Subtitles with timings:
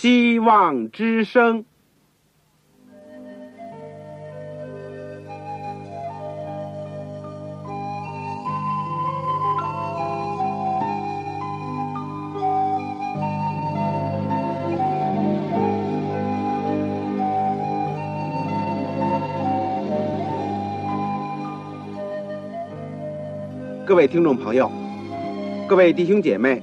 [0.00, 1.64] 希望之声。
[23.84, 24.70] 各位听众朋友，
[25.66, 26.62] 各位弟兄姐妹，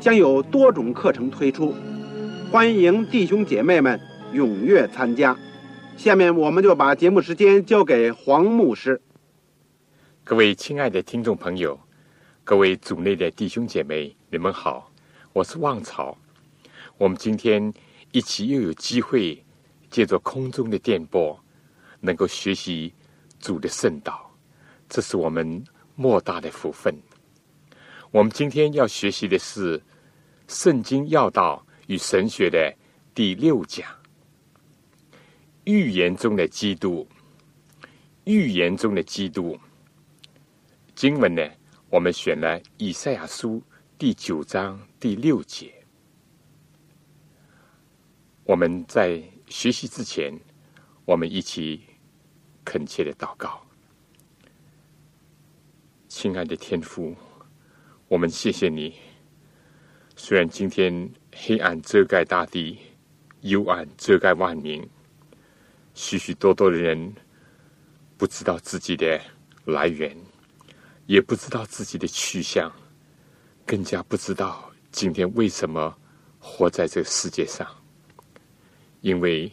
[0.00, 1.74] 将有多种课程推出，
[2.50, 4.00] 欢迎弟兄姐妹们
[4.32, 5.36] 踊跃参加。
[5.96, 9.00] 下面我们就把节目时间交给黄牧师。
[10.22, 11.78] 各位亲爱的听众朋友，
[12.44, 14.90] 各位组内的弟兄姐妹，你们好，
[15.32, 16.16] 我是旺草。
[16.96, 17.72] 我们今天
[18.12, 19.44] 一起又有机会
[19.90, 21.38] 借着空中的电波，
[22.00, 22.94] 能够学习
[23.40, 24.30] 主的圣道，
[24.88, 25.64] 这是我们。
[26.00, 26.94] 莫大的福分。
[28.10, 29.78] 我们今天要学习的是
[30.48, 32.74] 《圣经要道与神学》的
[33.14, 33.86] 第六讲——
[35.64, 37.06] 预言中的基督。
[38.24, 39.58] 预言中的基督
[40.94, 41.42] 经文呢？
[41.90, 43.62] 我们选了以赛亚书
[43.98, 45.72] 第九章第六节。
[48.44, 50.38] 我们在学习之前，
[51.04, 51.82] 我们一起
[52.64, 53.60] 恳切的祷告。
[56.08, 57.14] 亲爱的天父，
[58.08, 58.94] 我们谢谢你。
[60.16, 62.78] 虽然今天黑暗遮盖大地，
[63.42, 64.82] 幽暗遮盖万民，
[65.92, 67.14] 许许多多的人
[68.16, 69.20] 不知道自己的
[69.66, 70.16] 来源，
[71.04, 72.72] 也不知道自己的去向，
[73.66, 75.94] 更加不知道今天为什么
[76.38, 77.68] 活在这个世界上。
[79.02, 79.52] 因为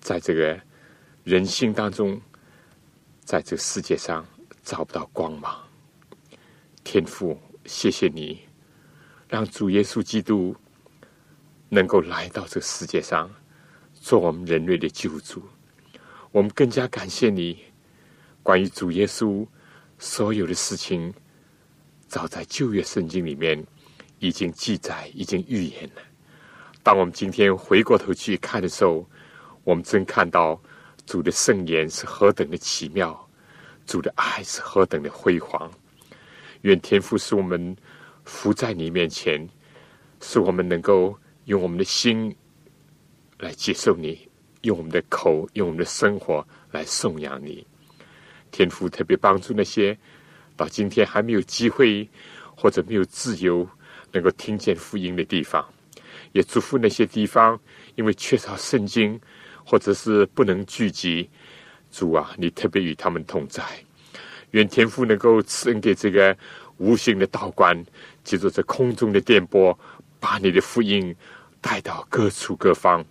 [0.00, 0.60] 在这个
[1.24, 2.20] 人性当中，
[3.24, 4.22] 在这个世界上。
[4.64, 5.60] 找不到光芒，
[6.84, 8.40] 天父，谢谢你
[9.28, 10.54] 让主耶稣基督
[11.68, 13.30] 能够来到这个世界上，
[13.94, 15.42] 做我们人类的救主。
[16.32, 17.58] 我们更加感谢你，
[18.42, 19.46] 关于主耶稣
[19.98, 21.12] 所有的事情，
[22.08, 23.64] 早在旧约圣经里面
[24.18, 26.02] 已经记载，已经预言了。
[26.82, 29.08] 当我们今天回过头去看的时候，
[29.62, 30.60] 我们真看到
[31.06, 33.28] 主的圣言是何等的奇妙。
[33.84, 35.70] 主的爱是何等的辉煌！
[36.62, 37.76] 愿天父使我们
[38.24, 39.48] 伏在你面前，
[40.20, 42.34] 使我们能够用我们的心
[43.38, 44.28] 来接受你，
[44.62, 47.66] 用我们的口，用我们的生活来颂扬你。
[48.50, 49.96] 天父特别帮助那些
[50.56, 52.08] 到今天还没有机会
[52.54, 53.68] 或者没有自由
[54.12, 55.66] 能够听见福音的地方，
[56.32, 57.58] 也祝福那些地方
[57.94, 59.20] 因为缺少圣经
[59.64, 61.28] 或者是不能聚集。
[61.90, 63.62] 主啊，你特别与他们同在，
[64.52, 66.34] 愿天父能够赐恩给这个
[66.78, 67.84] 无形的道观，
[68.24, 69.78] 借助这空中的电波，
[70.18, 71.14] 把你的福音
[71.60, 73.04] 带到各处各方，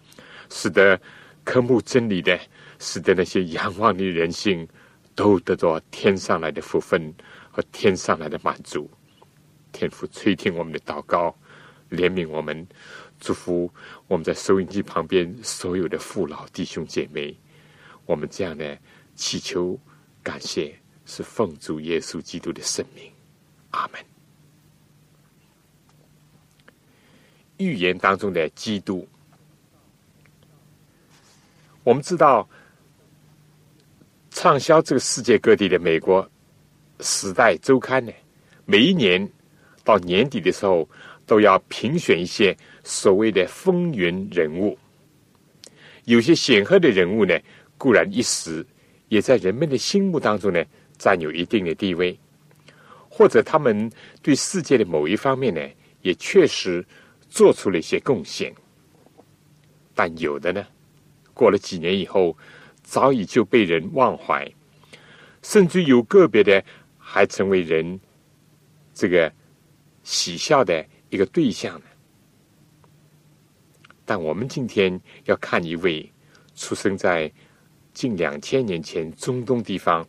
[0.49, 0.99] 使得
[1.43, 2.39] 科目真理的，
[2.79, 4.67] 使得那些仰望的人性
[5.15, 7.13] 都得到天上来的福分
[7.51, 8.89] 和天上来的满足。
[9.71, 11.35] 天父垂听我们的祷告，
[11.89, 12.67] 怜悯我们，
[13.19, 13.71] 祝福
[14.07, 17.35] 我们在收音机旁边所有的父老弟兄姐妹。
[18.05, 18.77] 我们这样的
[19.15, 19.79] 祈求、
[20.21, 20.77] 感谢，
[21.13, 23.03] 是奉主耶稣基督的圣名，
[23.71, 23.99] 阿门。
[27.57, 29.05] 预言当中的基督，
[31.83, 32.47] 我们知道，
[34.29, 36.23] 畅销这个世界各地的美国
[37.01, 38.13] 《时代周刊》呢，
[38.63, 39.29] 每一年
[39.83, 40.87] 到年底的时候，
[41.25, 44.79] 都要评选一些所谓的风云人物，
[46.05, 47.37] 有些显赫的人物呢。
[47.77, 48.65] 固然一时，
[49.09, 50.63] 也在人们的心目当中呢，
[51.01, 52.15] 占有一定的地位，
[53.09, 55.59] 或者他们对世界的某一方面呢，
[56.03, 56.85] 也确实
[57.27, 58.53] 做出了一些贡献。
[59.95, 60.63] 但有的呢，
[61.33, 62.37] 过了几年以后，
[62.83, 64.47] 早已就被人忘怀，
[65.41, 66.63] 甚至有个别的
[66.99, 67.99] 还成为人
[68.93, 69.33] 这个
[70.03, 71.85] 喜笑的一个对象呢。
[74.05, 76.07] 但我们今天要看一位
[76.55, 77.31] 出生在。
[77.93, 80.07] 近两千年前，中东地方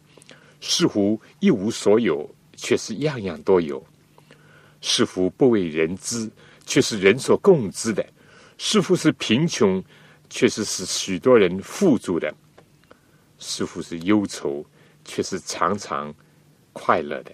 [0.64, 3.82] 似乎一无所有，却是样样都有；
[4.80, 6.30] 似乎不为人知，
[6.64, 8.06] 却是人所共知的
[8.58, 9.82] 似乎是贫穷，
[10.30, 12.32] 却是使许多人富足的；
[13.40, 14.64] 似乎是忧愁，
[15.04, 16.14] 却是常常
[16.72, 17.32] 快乐的。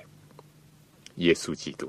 [1.17, 1.87] 耶稣基督，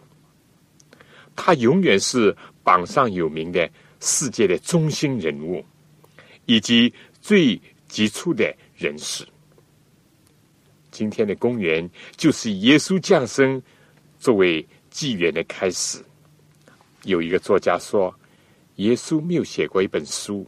[1.38, 2.36] 他永远是
[2.66, 3.72] 榜上有名的
[4.02, 5.64] 世界的中心人物，
[6.46, 9.26] 以及最杰出的人士。
[11.00, 13.62] 今天的公园就是耶稣降生
[14.20, 16.04] 作为纪元的开始。
[17.04, 18.14] 有一个作家说
[18.76, 20.46] ：“耶稣没有写过一本书，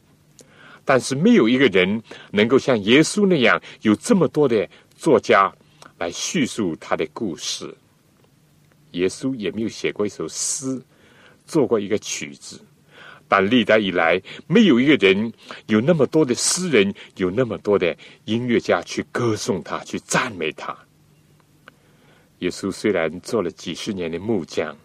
[0.83, 5.49] 但是没有一个人能够像耶稣那样有这么多的作家
[5.97, 7.73] 来叙述他的故事。
[8.91, 10.81] 耶稣也没有写过一首诗，
[11.45, 12.59] 做过一个曲子。
[13.31, 15.31] 但历代以来，没有一个人
[15.67, 17.95] 有那么多的诗人，有那么多的
[18.25, 20.77] 音乐家去歌颂他，去赞美他。
[22.39, 24.75] 耶稣虽然做了几十年的木匠。”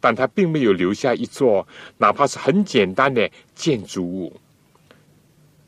[0.00, 1.66] 但他并没有留下一座
[1.98, 4.40] 哪怕是很简单的建筑物。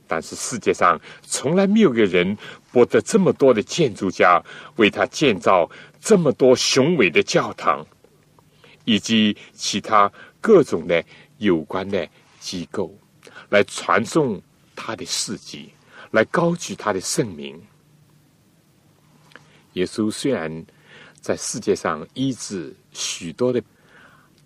[0.06, 2.37] 但是世界上从来没有个人
[2.70, 4.40] 博得这么多的建筑家
[4.76, 5.69] 为他建造
[6.00, 7.84] 这么多雄伟的教堂，
[8.84, 11.04] 以及其他各种的
[11.38, 12.08] 有关的
[12.38, 12.96] 机构，
[13.49, 14.40] 来传颂
[14.76, 15.70] 他的事迹，
[16.12, 17.61] 来高举他的圣名。
[19.73, 20.64] 耶稣虽然
[21.20, 23.62] 在世界上医治许多的。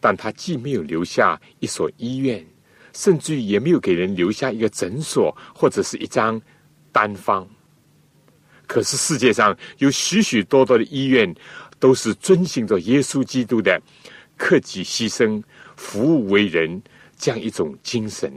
[0.04, 2.44] 但他既没有留下一所医院，
[2.92, 6.42] 甚至于也没有给人留下一个诊所或者是一张
[6.90, 7.48] 单方。
[8.66, 11.32] 可是世界上有许许多多的医院，
[11.78, 13.80] 都是遵循着耶稣基督的
[14.36, 15.40] 克己牺牲、
[15.82, 16.80] 服务为人
[17.16, 18.32] 这样一种精神，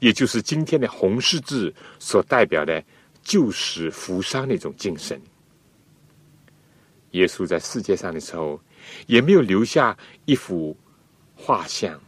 [0.00, 2.82] 也就是今天的红十字所代表的
[3.22, 5.20] 救死扶伤那种精神。
[7.10, 8.58] 耶稣在世界上的时候，
[9.06, 10.74] 也没有留下一幅。
[11.34, 12.00] 画像，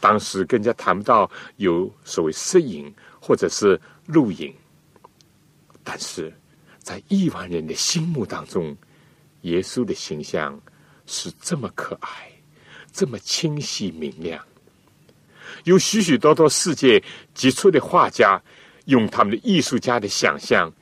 [0.00, 4.54] 当时更加谈不到有所谓摄影或者是录影，
[5.84, 6.32] 但是
[6.78, 8.74] 在亿万人的心目当中，
[9.42, 10.58] 耶稣的形象
[11.04, 12.31] 是这么可爱，
[12.92, 14.44] 这么清晰明亮。
[15.64, 17.02] 有许许多多世界
[17.34, 18.40] 杰出的画家，
[18.86, 20.72] 用他们的艺术家的想象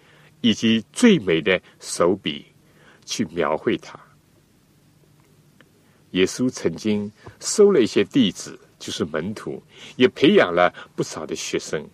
[0.41, 2.47] 以及最美的手笔
[3.05, 3.99] 去描绘它。
[6.12, 9.63] 耶稣曾经收了一些弟子，就是门徒，
[9.97, 11.89] 也培养了不少的学生。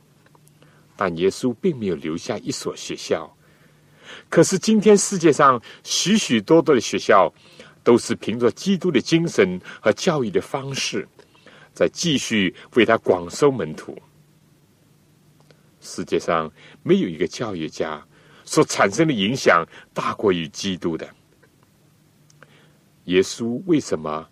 [0.97, 3.31] 但耶稣并没有留下一所学校。
[4.31, 7.31] 可是今天世界上许许多多的学校，
[7.87, 11.07] 都是凭着基督的精神和教育的方式，
[11.73, 13.97] 在继续为他广收门徒。
[15.81, 16.53] 世界上
[16.83, 18.05] 没有一个教育家
[18.45, 21.09] 所产生的影响大过于基督的。
[23.05, 24.29] 耶稣为什么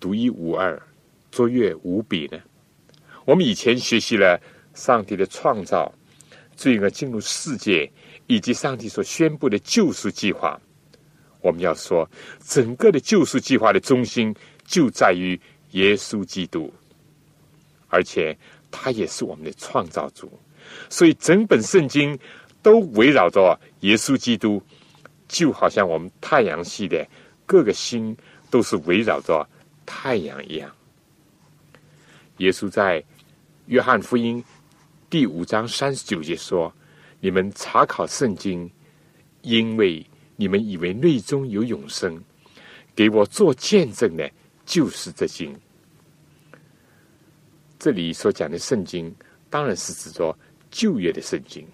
[0.00, 0.76] 独一无二、
[1.30, 2.38] 卓越无比呢？
[3.24, 4.42] 我们以前学习了
[4.74, 5.94] 上帝的创造、
[6.56, 7.88] 罪恶进入世界，
[8.26, 10.60] 以及上帝所宣布的救赎计划。
[11.44, 12.10] 我们要说，
[12.42, 15.38] 整个的救赎计划的中心就在于
[15.72, 16.72] 耶稣基督，
[17.88, 18.34] 而且
[18.70, 20.32] 他也是我们的创造主。
[20.88, 22.18] 所以，整本圣经
[22.62, 24.62] 都围绕着耶稣基督，
[25.28, 27.06] 就好像我们太阳系的。
[27.44, 28.16] 各个星
[28.48, 29.46] 都是围绕着
[29.84, 30.74] 太阳一样。
[32.38, 33.04] 耶稣在
[33.66, 34.42] 约翰福音
[35.10, 36.74] 第五章三十九节说
[37.20, 38.70] ：“你们查考圣经，
[39.42, 40.02] 因为
[40.36, 42.22] 你们以为内中有永生，
[42.94, 44.30] 给我做见证的，
[44.64, 45.54] 就是这经。”
[47.78, 49.14] 这里所讲的圣经，
[49.50, 50.36] 当然是指着
[50.70, 51.66] 旧约的圣经，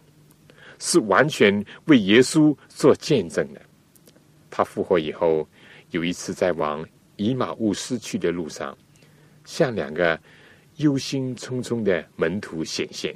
[0.79, 3.61] 是完全为耶稣做见证的。
[4.51, 5.49] 他复活以后。
[5.93, 6.87] 有一次，在往
[7.17, 8.79] 以马乌斯去的路上，
[9.45, 10.17] 向两个
[10.77, 13.13] 忧心忡忡的门徒显现。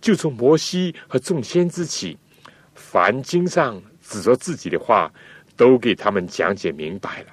[0.00, 2.18] 就从摩西和众先知起，
[2.74, 5.12] 凡经上指着自己的话，
[5.56, 7.28] 都给他们讲解明白了。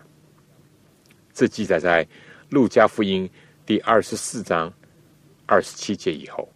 [1.33, 2.05] 这记载在
[2.49, 3.29] 路加福音
[3.65, 4.71] 第二十四章
[5.45, 6.47] 二十七节以后。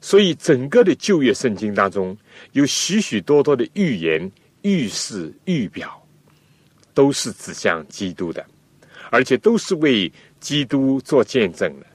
[0.00, 2.16] 所以，整个的旧约圣经当中，
[2.52, 4.30] 有许许多多的预言、
[4.62, 5.98] 预示、预表。
[6.94, 8.44] 都是指向基督的，
[9.10, 11.86] 而且都是为基督做见证的。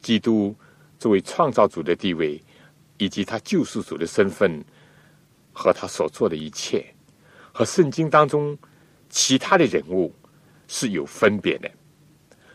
[0.00, 0.54] 基督
[1.00, 2.40] 作为创造主的地位，
[2.98, 4.64] 以及他救世主的身份，
[5.60, 6.82] 和他所做的一切，
[7.52, 8.56] 和圣经当中
[9.10, 10.10] 其他的人物
[10.68, 11.70] 是有分别的。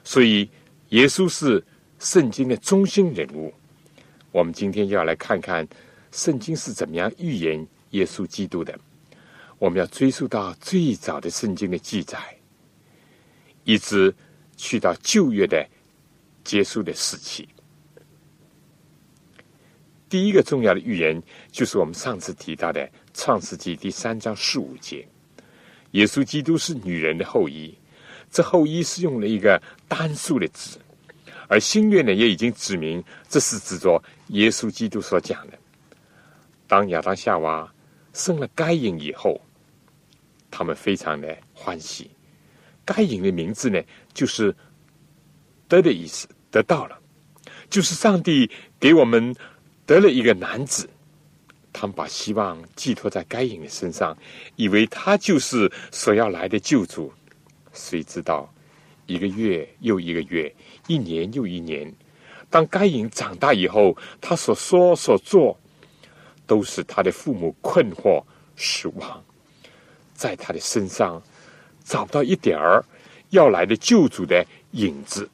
[0.03, 0.49] 所以，
[0.89, 1.63] 耶稣是
[1.99, 3.53] 圣经的中心人物。
[4.31, 5.67] 我们今天要来看看
[6.11, 8.75] 圣经是怎么样预言耶稣基督的。
[9.59, 12.17] 我们要追溯到最早的圣经的记载，
[13.65, 14.11] 一直
[14.57, 15.63] 去到旧约的
[16.43, 17.47] 结束的时期。
[20.07, 21.21] 第一个重要的预言，
[21.51, 22.81] 就是我们上次提到的
[23.13, 25.05] 《创世纪》第三章十五节：
[25.91, 27.75] 耶稣基督是女人的后裔。
[28.29, 30.77] 这后裔是用了一个单数的字，
[31.47, 35.57] 而新约呢也已经指明，这是指着耶稣基督所讲的。
[36.67, 37.71] 当亚当夏娃
[38.13, 39.41] 生了该隐以后，
[40.51, 42.11] 他们非常的欢喜。
[42.83, 43.81] 该隐的名字呢，
[44.13, 44.55] 就是
[45.67, 46.99] “得”的意思，得到了，
[47.69, 49.35] 就是上帝给我们。
[49.85, 50.89] 得了一个男子，
[51.71, 54.17] 他们把希望寄托在该隐的身上，
[54.55, 57.13] 以为他就是所要来的救主。
[57.71, 58.51] 谁知道，
[59.05, 60.51] 一个月又一个月，
[60.87, 61.93] 一年又一年，
[62.49, 65.55] 当该隐长大以后，他所说所做，
[66.47, 68.23] 都使他的父母困惑
[68.55, 69.23] 失望，
[70.15, 71.21] 在他的身上
[71.83, 72.83] 找不到一点儿
[73.29, 75.29] 要来的救主的影子。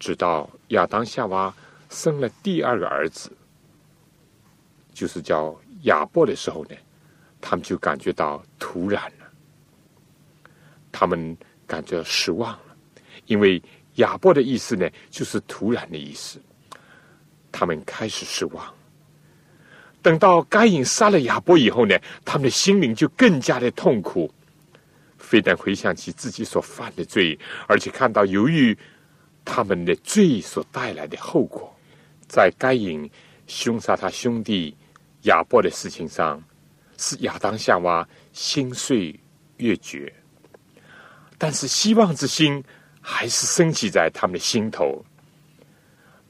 [0.00, 1.54] 直到亚当夏娃。
[1.88, 3.30] 生了第二个儿子，
[4.92, 6.76] 就是叫亚伯的时候呢，
[7.40, 9.26] 他们就感觉到突然了，
[10.92, 12.76] 他们感觉失望了，
[13.26, 13.62] 因为
[13.94, 16.40] 亚伯的意思呢，就是突然的意思，
[17.50, 18.74] 他们开始失望。
[20.00, 24.32] 等到该隐杀了亚伯以后呢，他们的心灵就更加的痛苦，
[25.16, 28.76] 非但回想起自己所犯的罪，而且看到由于
[29.44, 31.74] 他们的罪所带来的后果。
[32.28, 33.10] 在该隐
[33.46, 34.76] 凶杀他兄弟
[35.22, 36.42] 亚伯的事情上，
[36.98, 39.18] 是亚当夏娃心碎
[39.56, 40.12] 月绝，
[41.38, 42.62] 但是希望之心
[43.00, 45.04] 还是升起在他们的心头。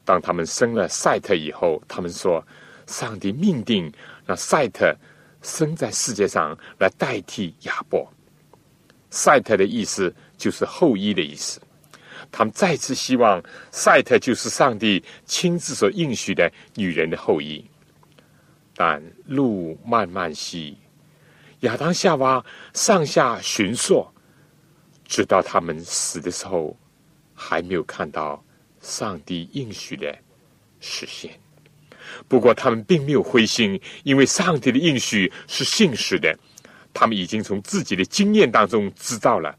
[0.05, 2.43] 当他们生了赛特以后，他们说
[2.87, 3.93] ：“上帝命定
[4.25, 4.97] 让赛特
[5.43, 8.11] 生在世界上来代替亚伯。”
[9.11, 11.61] 赛特的意思就是后裔的意思。
[12.31, 17.65] 他们再次希望赛特就是上帝亲自所应许的女人的后裔，
[18.75, 20.77] 但路漫漫兮，
[21.61, 22.45] 亚当夏娃
[22.75, 24.13] 上下寻索，
[25.07, 26.77] 直到他们死的时候，
[27.35, 28.45] 还没有看到
[28.81, 30.17] 上帝应许的
[30.81, 31.33] 实现。
[32.29, 36.39] 不过他们并没有灰心，因为上帝的应许是信实的。
[36.95, 39.57] 他们已经从自己的经验当中知道了，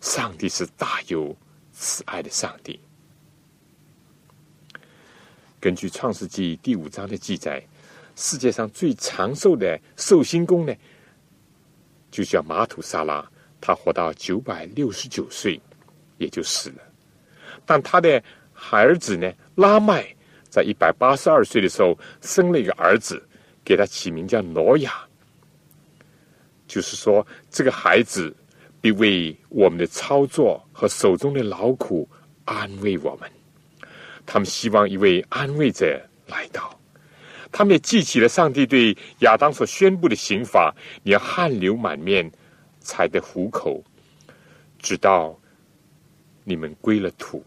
[0.00, 1.34] 上帝是大有。
[1.82, 2.78] 慈爱的上帝。
[5.58, 7.60] 根据《创世纪》第五章的记载，
[8.14, 10.72] 世界上最长寿的寿星公呢，
[12.08, 13.28] 就叫马土萨拉，
[13.60, 15.60] 他活到九百六十九岁，
[16.18, 16.76] 也就死了。
[17.66, 18.22] 但他的
[18.70, 20.06] 儿子呢，拉麦，
[20.48, 23.20] 在一百八十二岁的时候生了一个儿子，
[23.64, 25.04] 给他起名叫挪亚。
[26.68, 28.32] 就是说，这个孩子。
[28.82, 32.06] 必为我们的操作和手中的劳苦
[32.44, 33.30] 安慰我们。
[34.26, 36.78] 他们希望一位安慰者来到。
[37.50, 42.30] 他们也记起了上帝对亚当所宣布的刑罚：你要汗流满面
[42.80, 43.82] 才得糊口，
[44.78, 45.38] 直到
[46.44, 47.44] 你们归了土。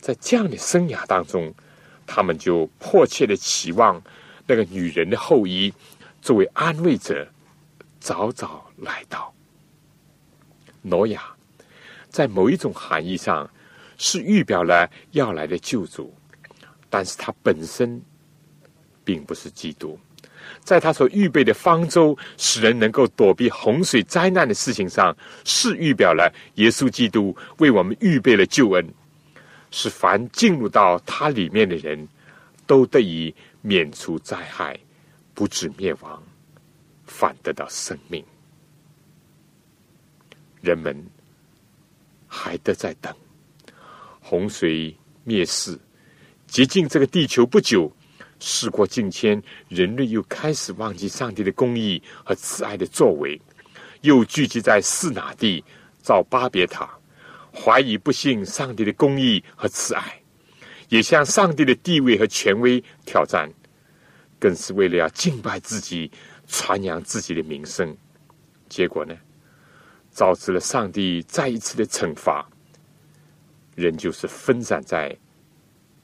[0.00, 1.54] 在这样的生涯当中，
[2.06, 4.02] 他们就迫切的期望
[4.46, 5.72] 那个女人的后裔
[6.20, 7.26] 作为安慰者
[8.00, 9.32] 早早来到。
[10.82, 11.22] 挪亚，
[12.08, 13.48] 在某一种含义上
[13.96, 16.14] 是预表了要来的救主，
[16.88, 18.00] 但是他本身
[19.04, 19.98] 并不是基督。
[20.64, 28.86] 在他所预备的方舟使人能够躲避洪水灾难的事情上，是预表了耶稣基督为我们预备了救恩，
[29.70, 32.08] 使凡进入到他里面的人
[32.66, 34.78] 都得以免除灾害，
[35.34, 36.22] 不止灭亡，
[37.04, 38.24] 反得到生命。
[40.60, 41.06] 人们
[42.26, 43.14] 还得在等
[44.20, 45.78] 洪水灭世，
[46.46, 47.90] 接近这个地球不久，
[48.38, 53.40] 事过境迁，人类又开始忘记上帝的公义和慈爱的作为，
[54.02, 55.64] 又聚集在四哪地
[56.00, 56.90] 造巴别塔，
[57.54, 60.20] 怀疑不信上帝的公义和慈爱，
[60.88, 63.50] 也向上帝的地位和权威挑战，
[64.38, 66.10] 更是为了要敬拜自己，
[66.46, 67.96] 传扬自己的名声。
[68.68, 69.16] 结果呢？
[70.18, 72.44] 导致了上帝再一次的惩罚，
[73.76, 75.16] 人就是分散在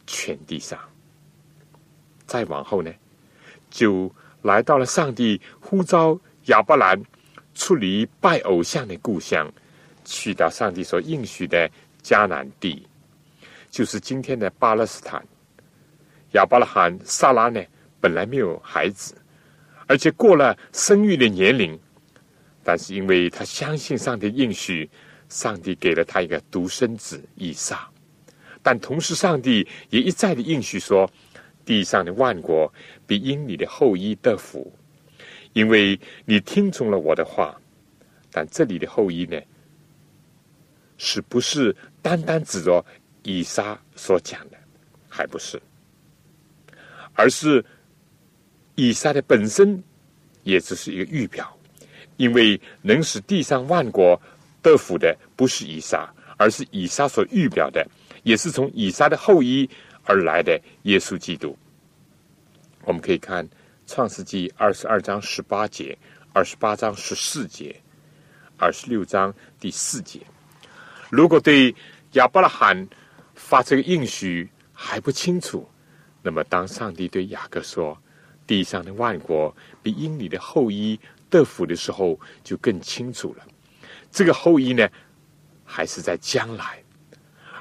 [0.06, 0.78] 全地上。
[2.24, 2.92] 再往后呢，
[3.70, 4.08] 就
[4.42, 7.02] 来到了上帝呼召亚伯兰
[7.56, 9.52] 出离拜偶像的故乡，
[10.04, 11.68] 去到上帝所应许的
[12.00, 12.86] 迦南地，
[13.68, 15.20] 就是今天的巴勒斯坦。
[16.34, 17.60] 亚伯拉罕、萨拉呢，
[18.00, 19.16] 本来没有孩子，
[19.88, 21.76] 而且过了生育的年龄。
[22.64, 24.88] 但是，因为他相信上帝应许，
[25.28, 27.88] 上帝给了他一个独生子以撒。
[28.62, 31.08] 但同时上帝也一再的应许说，
[31.64, 32.72] 地上的万国
[33.06, 34.72] 必因你的后裔得福，
[35.52, 37.54] 因为你听从了我的话。
[38.30, 39.40] 但这里的后裔呢，
[40.96, 42.84] 是不是单单指着
[43.22, 44.56] 以撒所讲的？
[45.08, 45.62] 还不是，
[47.12, 47.64] 而是
[48.74, 49.80] 以撒的本身
[50.42, 51.53] 也只是一个预表，
[52.16, 54.20] 因为能使地上万国
[54.62, 57.86] 得福的不是以撒，而是以撒所预表的，
[58.22, 59.68] 也是从以撒的后裔
[60.04, 61.56] 而来的耶稣基督。
[62.84, 63.48] 我们可以看
[63.86, 65.96] 创世纪二十二章十八节、
[66.32, 67.74] 二十八章十四节。
[68.56, 70.20] 二十六章第四节，
[71.10, 71.74] 如果对
[72.12, 72.88] 亚伯拉罕
[73.34, 75.68] 发这个应许还不清楚，
[76.22, 77.98] 那么当上帝对雅各说
[78.46, 80.98] “地上的万国比因你的后裔
[81.34, 83.44] 得福”的时候，就更清楚了。
[84.10, 84.88] 这个后裔呢，
[85.64, 86.82] 还是在将来。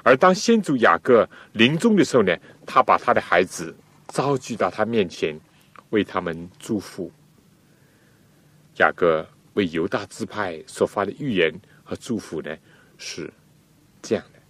[0.04, 3.74] 而当先祖雅各临终的时候呢，他把他的孩子
[4.08, 5.38] 召集到他面前，
[5.90, 7.10] 为他们祝福。
[8.76, 9.26] 雅各。
[9.54, 11.54] 为犹大支派所发的预言
[11.84, 12.56] 和祝福呢，
[12.98, 13.32] 是
[14.02, 14.40] 这样的：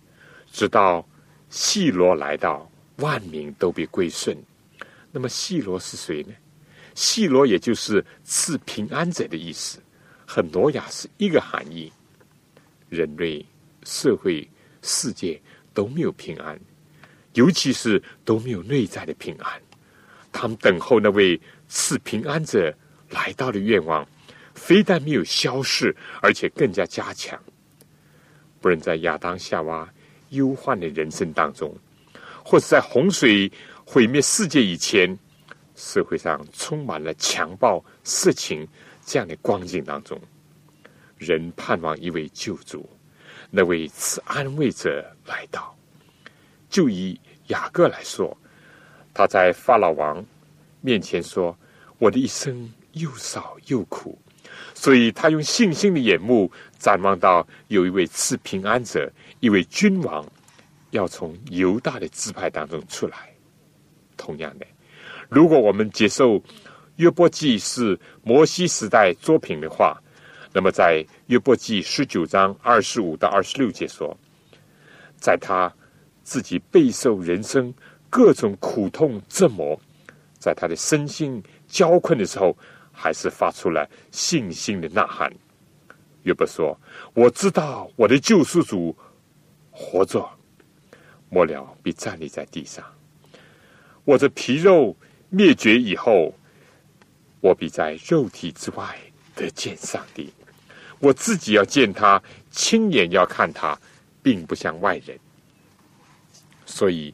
[0.51, 1.07] 直到
[1.51, 2.67] 细罗来到，
[2.97, 4.35] 万民都被归顺。
[5.13, 6.33] 那么细罗是谁呢？
[6.95, 9.79] 细罗也就是赐平安者的意思，
[10.27, 11.93] 和挪亚是一个含义。
[12.89, 13.45] 人类、
[13.85, 14.49] 社会、
[14.83, 15.41] 世界
[15.73, 16.59] 都没有平安，
[17.33, 19.61] 尤其是都没有内在的平安。
[20.33, 22.73] 他们等候那位赐平安者
[23.11, 24.07] 来到的愿望。
[24.55, 27.37] 非但没有消逝，而且更加加强。
[28.61, 29.93] 不论在亚当夏娃
[30.29, 31.77] 忧患的人生当中，
[32.45, 33.51] 或是在洪水
[33.85, 35.19] 毁灭世界以前，
[35.75, 38.67] 社会上充满了强暴、色情
[39.05, 40.21] 这样的光景当中，
[41.19, 42.89] 人盼望一位救主，
[43.51, 45.77] 那位赐安慰者来到。
[46.69, 48.37] 就以雅各来说，
[49.13, 50.25] 他在法老王
[50.81, 51.57] 面前说
[51.99, 54.19] ：“我的一生又少又苦。”
[54.75, 60.25] 所以他用信心的眼目展望到有一位赐平安者，一位君王
[60.91, 63.33] 要从犹大的支派当中出来。
[64.17, 64.67] 同样的，
[65.35, 66.41] 如果我们接受
[66.97, 70.01] 约伯记是摩西时代作品的话，
[70.53, 74.17] 那么在约伯记十九章二十五到二十六节说，
[75.17, 75.73] 在他
[76.23, 77.75] 自己备受人生
[78.09, 79.77] 各种苦痛折磨，
[80.39, 82.57] 在他的身心交困的时候。
[82.97, 85.29] 还是发出了信心的呐喊。
[86.23, 86.79] 约伯说
[87.13, 88.97] ：“我知道我的救世主
[89.73, 90.25] 活着，
[91.29, 92.85] 末了必站立在地上。
[94.05, 94.97] 我这皮肉
[95.35, 96.33] 灭绝以后，
[97.41, 98.97] 我必在肉体之外
[99.35, 100.33] 得见上帝。
[101.01, 103.79] 我自己要见他，亲眼要看他，
[104.23, 105.19] 并不像外人。
[106.65, 107.13] 所以，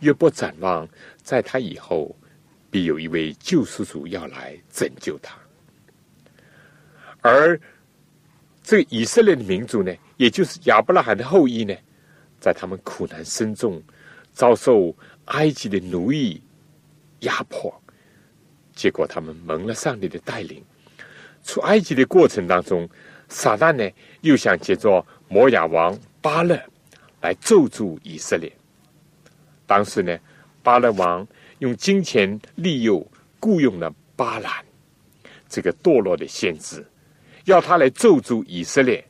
[0.00, 0.88] 约伯展望
[1.22, 2.14] 在他以后。”
[2.70, 5.34] 必有一位救世主要来拯救他，
[7.22, 7.58] 而
[8.62, 11.74] 这个以色列的民族呢，也就是亚伯拉罕的后裔呢，
[12.38, 13.82] 在他们苦难深重、
[14.34, 16.42] 遭受埃及的奴役
[17.20, 17.72] 压迫，
[18.74, 20.64] 结果他们蒙了上帝的带领，
[21.44, 22.88] 出埃及的过程当中，
[23.28, 23.88] 撒旦呢
[24.20, 26.58] 又想借着摩亚王巴勒
[27.20, 28.52] 来咒诅以色列。
[29.66, 30.18] 当时呢，
[30.62, 31.26] 巴勒王。
[31.60, 33.04] 用金钱利诱
[33.40, 34.64] 雇佣了巴兰
[35.48, 36.86] 这个堕落的先知，
[37.46, 39.04] 要他来咒诅以色列。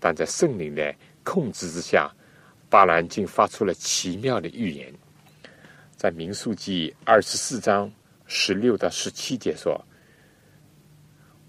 [0.00, 2.10] 但在圣灵的控制之下，
[2.70, 4.90] 巴兰竟发出了奇妙的预言。
[5.98, 7.92] 在民数记二十四章
[8.24, 9.84] 十六到十七节说：“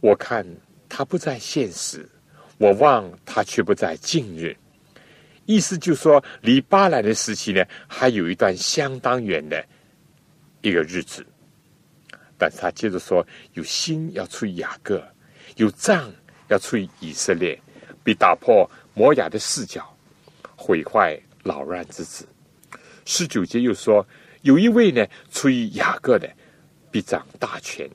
[0.01, 0.43] 我看
[0.89, 2.09] 他不在现实，
[2.57, 4.57] 我望他却不在近日。”
[5.45, 9.63] 意思就说，离巴兰的时期呢，还有一段相当远的。
[10.61, 11.25] 一个日子，
[12.37, 15.01] 但是他接着说：“有心要出于雅各，
[15.57, 16.11] 有杖
[16.47, 17.57] 要出于以色列，
[18.03, 19.95] 必打破摩亚的视角，
[20.57, 22.27] 毁坏老乱之子。”
[23.05, 24.05] 十九节又说
[24.41, 26.29] ：“有一位呢，出于雅各的，
[26.91, 27.89] 必掌大权，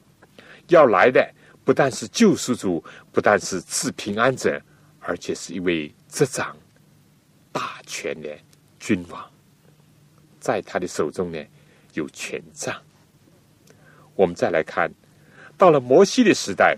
[0.69, 1.27] 要来的
[1.65, 4.61] 不但是救世主，不但是赐平安者，
[5.01, 6.57] 而且是一位执掌
[7.53, 8.29] 大权的
[8.79, 9.31] 君王，
[10.39, 11.39] 在他的手中呢。”
[11.95, 12.75] 有权杖。
[14.17, 14.93] 我们再来看，
[15.57, 16.77] 到了摩西的时代，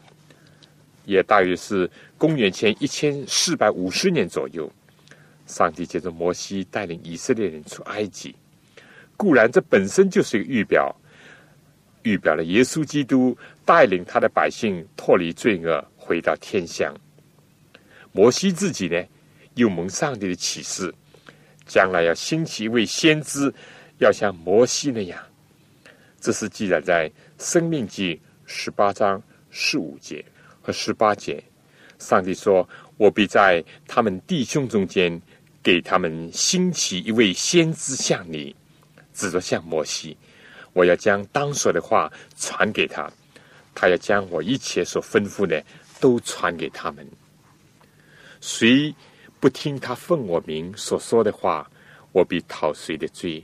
[1.07, 4.70] 也大约是公元前一千四百五十年左右。
[5.46, 8.37] 上帝借着摩西带领以色列人出埃及，
[9.16, 10.94] 固然这本身就是一个预表，
[12.02, 16.94] 预表了耶稣基督带领他的百姓脱离罪恶，回到天乡。
[18.12, 19.02] 摩西自己呢，
[19.55, 20.94] 又蒙上帝的启示，
[21.66, 23.52] 将来要兴起一位先知，
[23.98, 25.20] 要像摩西那样。
[26.20, 30.24] 这是记载在《生命记》十八章十五节
[30.62, 31.42] 和十八节。
[31.98, 35.20] 上帝说：“我必在他们弟兄中间，
[35.62, 38.55] 给他们兴起一位先知，像你，
[39.16, 40.16] 指着像摩西。
[40.74, 43.11] 我要将当说的话传给他，
[43.74, 45.64] 他要将我一切所吩咐的
[45.98, 47.05] 都传给他们。
[48.42, 48.94] 谁
[49.40, 51.68] 不听他奉我名所说的话，
[52.12, 53.42] 我必讨谁的罪。”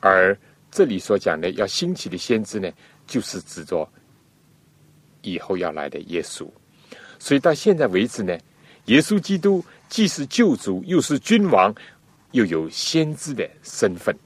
[0.00, 0.38] 而
[0.70, 2.70] 这里所讲的要兴起的先知呢，
[3.06, 3.88] 就是指着
[5.22, 6.48] 以后要来的耶稣。
[7.18, 8.36] 所以到现在为止呢，
[8.86, 11.74] 耶稣基督既是救主，又是君王，
[12.32, 14.16] 又有先知的身份，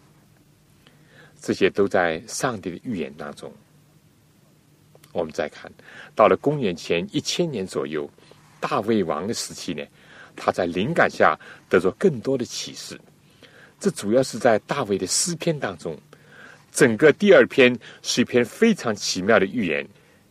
[1.41, 3.53] 这些都在上帝的预言当中。
[5.13, 5.71] 我们再看
[6.15, 8.09] 到了公元前一千年左右，
[8.61, 9.83] 大卫王的时期呢，
[10.35, 13.01] 他在灵感下得着更多的启示。
[13.81, 15.99] 这主要是在大卫的诗篇当中。
[16.73, 19.87] 整个第二篇是一篇非常奇妙的预言。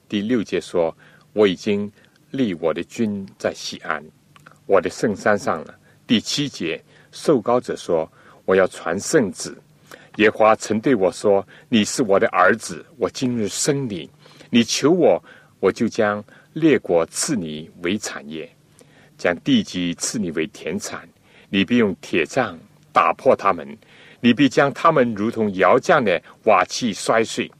[0.07, 0.95] 第六节说
[1.33, 1.91] ：“我已经
[2.29, 4.05] 立我的君在西安，
[4.67, 6.79] 我的圣山上了。”第七节，
[7.11, 8.07] 受膏者说
[8.45, 9.55] ：“我要传圣旨。”
[10.17, 14.09] 耶华曾对我说：“你是我的儿子，我今日生你。
[14.49, 15.21] 你求我，
[15.59, 16.23] 我就将
[16.53, 18.49] 列国赐你为产业，
[19.17, 21.07] 将地基赐你为田产。
[21.49, 22.57] 你必用铁杖
[22.91, 23.67] 打破他们。”
[24.21, 27.51] 你必将他们如同窑匠的瓦器摔碎，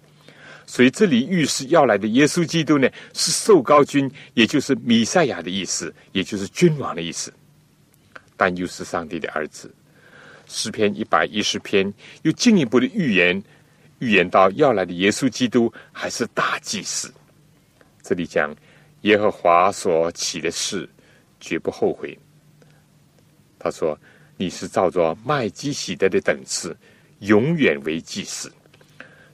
[0.65, 7.32] 所以这里预示要来的耶稣基督呢，是受高君，也就是弥赛亚的意思，也就是君王的意思，
[8.36, 9.72] 但又是上帝的儿子。
[10.48, 13.44] 诗篇一百一十篇又进一步的预言，
[14.00, 17.14] 预言到要来的耶稣基督还是大祭司。
[18.02, 18.56] 这里讲
[19.02, 20.90] 耶和华所起的事，
[21.40, 22.18] 绝不后悔。
[23.60, 23.98] 他说。
[24.38, 26.76] 你是照着麦基喜德的等次，
[27.20, 28.52] 永远为祭司。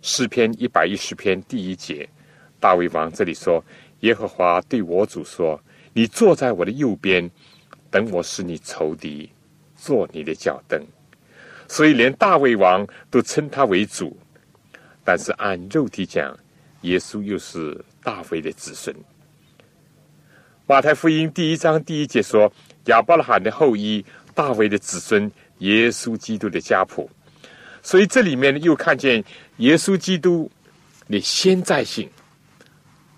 [0.04, 2.08] 诗篇一百一十篇第一节，
[2.60, 3.66] 大卫王这里说
[4.02, 5.60] ：“耶和华对我主说，
[5.92, 7.28] 你坐在我的右边，
[7.90, 9.28] 等我使你仇敌
[9.76, 10.80] 做你的脚凳。”
[11.72, 14.20] 所以连大卫王都称他为主。
[15.06, 16.38] 但是按肉体讲，
[16.82, 18.94] 耶稣又是大卫的子孙。
[20.68, 22.52] 马太福音第一章第一节说
[22.88, 24.06] ：“亚伯拉罕的后裔。”
[24.36, 27.10] 大卫的子孙，耶稣基督的家谱，
[27.84, 29.22] 所以这里面又看见
[29.58, 30.50] 耶稣基督
[31.10, 32.10] 的先在性，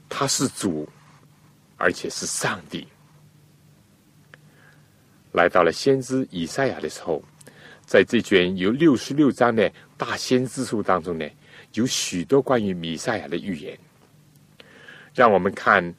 [0.10, 0.90] 他是主，
[1.78, 2.88] 而且是上帝。
[5.34, 7.24] 来到了先知以赛亚的时候，
[7.94, 11.30] 在这卷有六十六章的大先知书当中呢，
[11.76, 13.78] 有许多关于弥赛亚的预言。
[15.14, 15.94] 让我们看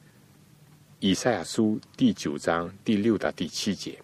[0.99, 3.97] 以赛亚书第九章第六到第七节。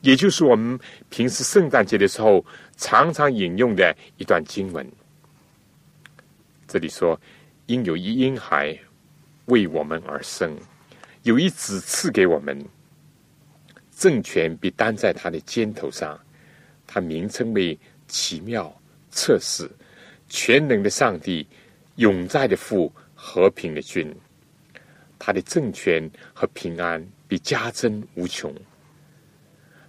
[0.00, 0.76] 也就是我们
[1.08, 2.44] 平时圣诞节的时候
[2.76, 4.84] 常常引用的一段经文。
[6.66, 7.16] 这里说
[7.66, 8.76] ：“因有一婴孩
[9.44, 10.58] 为我们而生，
[11.22, 12.60] 有一子赐给我们，
[13.96, 16.18] 政权必担在他的肩头上。
[16.86, 18.74] 他名称为奇妙、
[19.10, 19.70] 测试、
[20.28, 21.46] 全能的上帝、
[21.96, 24.14] 永在的父、和平的君。
[25.18, 28.54] 他的政权和平安必加增无穷。”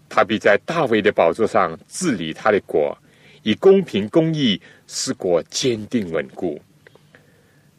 [0.09, 2.97] 他必在大卫的宝座上治理他的国，
[3.43, 6.57] 以公平公义使国坚定稳固。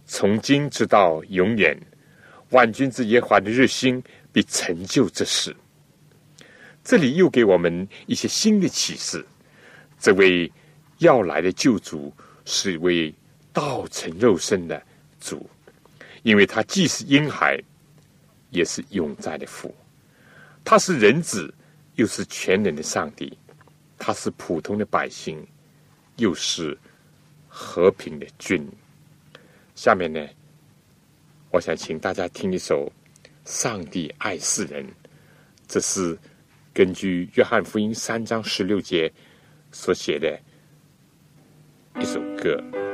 [0.05, 1.75] 从今直到永远，
[2.51, 5.57] 万军之耶和华的日星必成就这事。
[6.89, 9.23] 这里又给我们一些新的启示：
[10.01, 10.51] 这位
[11.01, 12.11] 要来的救主
[12.47, 13.15] 是一位
[13.53, 14.83] 道成肉身的
[15.21, 15.47] 主，
[16.23, 17.63] 因为他既是婴孩，
[18.49, 19.75] 也是永在的父，
[20.65, 21.55] 他是人子。
[21.97, 23.37] 又是全能的上帝，
[23.99, 25.45] 他是普通的百姓，
[26.17, 26.79] 又是
[27.49, 28.65] 和平的君。
[29.75, 30.25] 下面呢，
[31.51, 32.91] 我想请大家听一首
[33.45, 34.87] 《上帝爱世人》，
[35.67, 36.17] 这是
[36.79, 39.13] 根据约翰福音三章十六节
[39.73, 40.41] 所写的
[42.01, 42.88] 一首歌。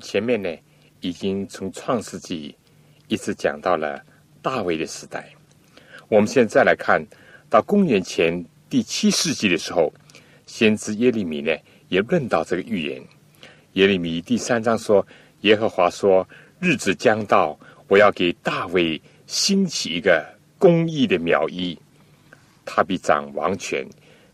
[0.00, 0.48] 前面呢，
[1.00, 2.54] 已经从创世纪
[3.08, 4.02] 一直讲到了
[4.42, 5.30] 大卫的时代。
[6.08, 7.04] 我们现在来看
[7.48, 9.92] 到公元前第七世纪的时候，
[10.46, 11.56] 先知耶利米呢
[11.88, 13.02] 也论到这个预言。
[13.74, 15.06] 耶利米第三章说
[15.42, 20.24] ：“耶和华说，日子将到，我要给大卫兴起一个
[20.58, 21.78] 公义的苗裔，
[22.64, 23.86] 他必掌王权，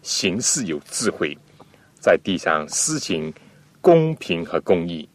[0.03, 1.37] 行事有智慧，
[2.01, 3.33] 在地上施行
[3.81, 5.09] 公平和公义。”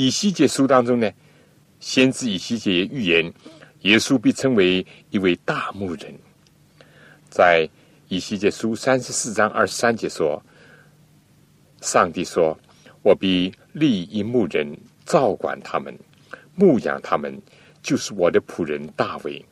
[0.00, 1.10] 以西结书当中呢，
[1.80, 3.32] 先知以西结预言，
[3.80, 6.14] 耶稣被称为一位大牧人。
[7.28, 7.68] 在
[8.06, 10.40] 以西结书三十四章二十三节说。
[11.80, 12.56] 上帝说
[13.02, 14.72] ：“我必立一牧人
[15.04, 15.92] 照管他们，
[16.54, 17.36] 牧养他们，
[17.82, 19.44] 就是我的仆人大卫。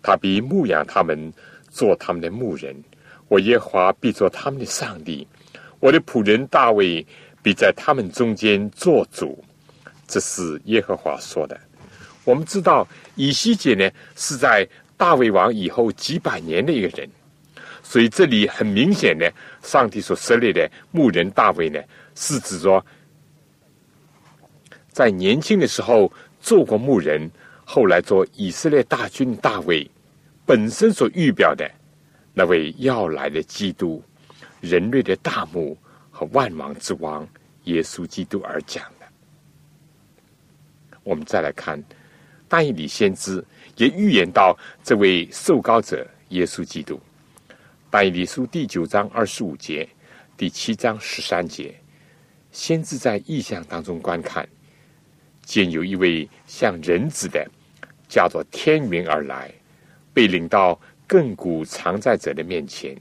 [0.00, 1.32] 他必牧养他们，
[1.70, 2.72] 做他们的牧人。
[3.26, 5.26] 我耶华必做他们的上帝。
[5.80, 7.04] 我的仆人大卫
[7.42, 9.42] 必在他们中间做主。”
[10.06, 11.58] 这是耶和华说的。
[12.24, 12.86] 我们知道
[13.16, 17.08] 以西结呢是在大卫王以后几百年的一个人。
[17.82, 19.30] 所以这里很明显的，
[19.62, 21.78] 上帝所设立的牧人大卫呢，
[22.14, 22.82] 是指说，
[24.88, 26.10] 在年轻的时候
[26.40, 27.30] 做过牧人，
[27.64, 29.90] 后来做以色列大军大卫
[30.46, 31.68] 本身所预表的
[32.32, 34.02] 那位要来的基督，
[34.60, 35.76] 人类的大牧
[36.10, 37.28] 和万王之王
[37.64, 38.82] 耶稣基督而讲。
[41.02, 41.82] 我们再来看，
[42.48, 43.44] 但以理先知
[43.76, 47.00] 也预言到这位受膏者耶稣基督。
[47.90, 49.88] 但以理书第九章二十五节，
[50.36, 51.74] 第七章十三节，
[52.50, 54.48] 先知在意象当中观看，
[55.44, 57.46] 见有一位像人子的，
[58.08, 59.52] 叫做天云而来，
[60.14, 62.96] 被领到亘古常在者的面前，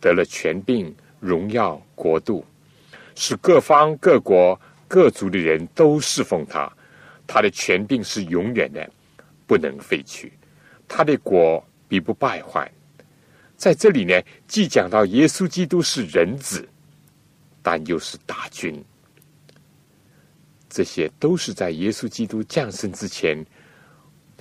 [0.00, 2.44] 得了权柄、荣耀、国度，
[3.16, 6.70] 使各方各国各族的人都侍奉他。
[7.32, 8.90] 他的权柄是永远的，
[9.46, 10.32] 不能废去，
[10.88, 12.68] 他的国必不败坏。
[13.56, 16.68] 在这里呢，既讲到耶稣基督是人子，
[17.62, 18.84] 但又是大军，
[20.68, 23.46] 这些都是在耶稣基督降生之前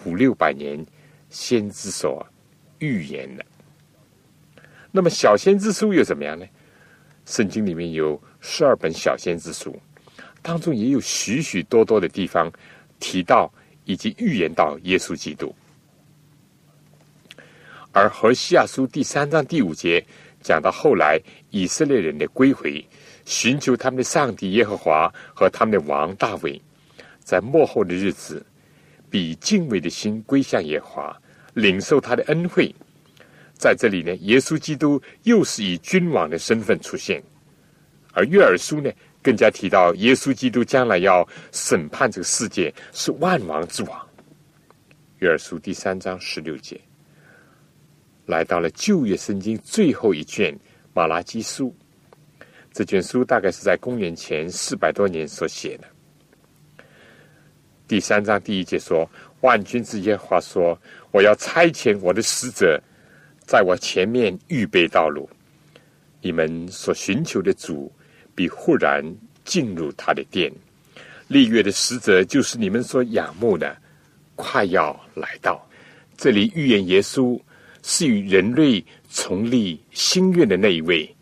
[0.04, 0.84] 五六百年
[1.30, 2.26] 先知所
[2.80, 3.46] 预言的。
[4.92, 6.44] 那么小先知书又怎么样呢？
[7.28, 9.80] 圣经里面有十二本小先知书，
[10.42, 12.52] 当中也有许许多多的地方
[13.00, 13.52] 提到
[13.86, 15.54] 以及预言到耶稣基督。
[17.92, 20.06] 而何西亚书第三章第五节
[20.42, 22.86] 讲到后来以色列人的归回，
[23.26, 26.62] 寻求他们的上帝耶和华和他们的王大卫，
[27.20, 28.46] 在末后的日子，
[29.10, 31.22] 比敬畏的心归向耶和华，
[31.56, 32.74] 领受他的恩惠。
[33.58, 37.22] 在这里呢，耶稣基督又是以君王的身份出现，
[38.14, 38.90] 而约珥书呢，
[39.30, 44.10] 更加提到耶稣基督将来要审判这个世界，是万王之王。
[45.20, 46.82] 约珥书第三章十六节。
[48.26, 50.52] 来到了旧约圣经最后一卷
[50.96, 51.68] 《马拉基书》，
[52.74, 55.86] 这卷书大概是在公元前四百多年所写的。
[57.88, 59.08] 第三章第一节说
[59.42, 60.76] ：“万军之耶和华说，
[61.12, 62.82] 我要差遣我的使者，
[63.46, 65.30] 在我前面预备道路。
[66.20, 67.92] 你们所寻求的主，
[68.40, 69.04] 必忽然
[69.44, 70.50] 进入他的殿。
[71.28, 73.76] 立月的使者，就是你们所仰慕的，
[74.38, 75.68] 快要来到。
[76.16, 77.38] 这里预言耶稣。”
[77.82, 81.16] 是与人类重立心愿的那一位，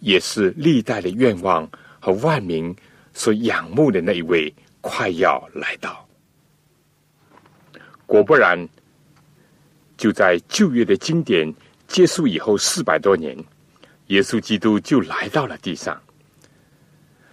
[0.00, 1.70] 也是历代的愿望
[2.00, 2.74] 和万民
[3.12, 6.08] 所仰慕的那一位，快要来到。
[8.06, 8.66] 果不然，
[9.98, 11.54] 就在旧约的经典
[11.86, 13.36] 结束以后四百多年，
[14.06, 16.00] 耶稣基督就来到了地上。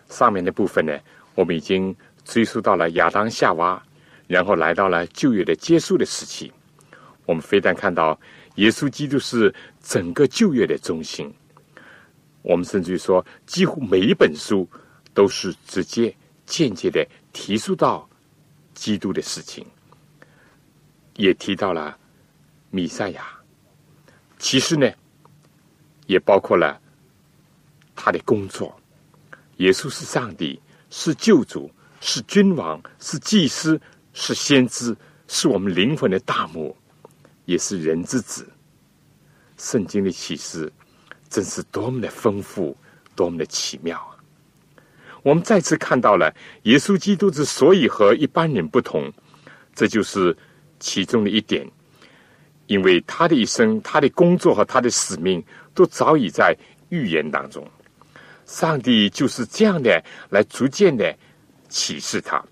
[0.10, 0.98] 上面的部分呢，
[1.36, 3.82] 我们已经追溯到了亚当夏娃，
[4.28, 6.52] 然后来到了旧约的结束的时期。
[7.26, 8.20] 我们非但看到。
[8.58, 11.32] 耶稣基督是整个旧约的中心。
[12.42, 14.68] 我们甚至于说，几乎每一本书
[15.14, 16.12] 都是直接、
[16.48, 18.10] 间接的提出到
[18.74, 19.64] 基督的事情，
[21.18, 21.96] 也提到了
[22.72, 23.28] 弥赛亚。
[24.40, 24.92] 其实呢，
[26.08, 26.82] 也包括了
[27.96, 28.77] 他的工作。
[29.58, 31.70] 耶稣是上帝，是救主，
[32.02, 33.80] 是君王，是祭司，
[34.14, 34.96] 是先知，
[35.28, 36.76] 是我们灵魂的大幕。
[37.46, 38.46] 也是人之子，
[39.58, 40.70] 圣经的启示
[41.30, 42.76] 真是多么的丰富，
[43.16, 44.20] 多么的奇妙啊！
[45.24, 46.30] 我们再次看到了
[46.64, 49.10] 耶稣基督之所以和一般人不同，
[49.74, 50.36] 这就是
[50.78, 51.66] 其中的一点，
[52.66, 55.42] 因为他的一生、他的工作和他的使命
[55.74, 56.54] 都早已在
[56.90, 57.66] 预言当中。
[58.48, 61.16] 上帝就是这样的来逐渐的
[61.70, 62.44] 启示他，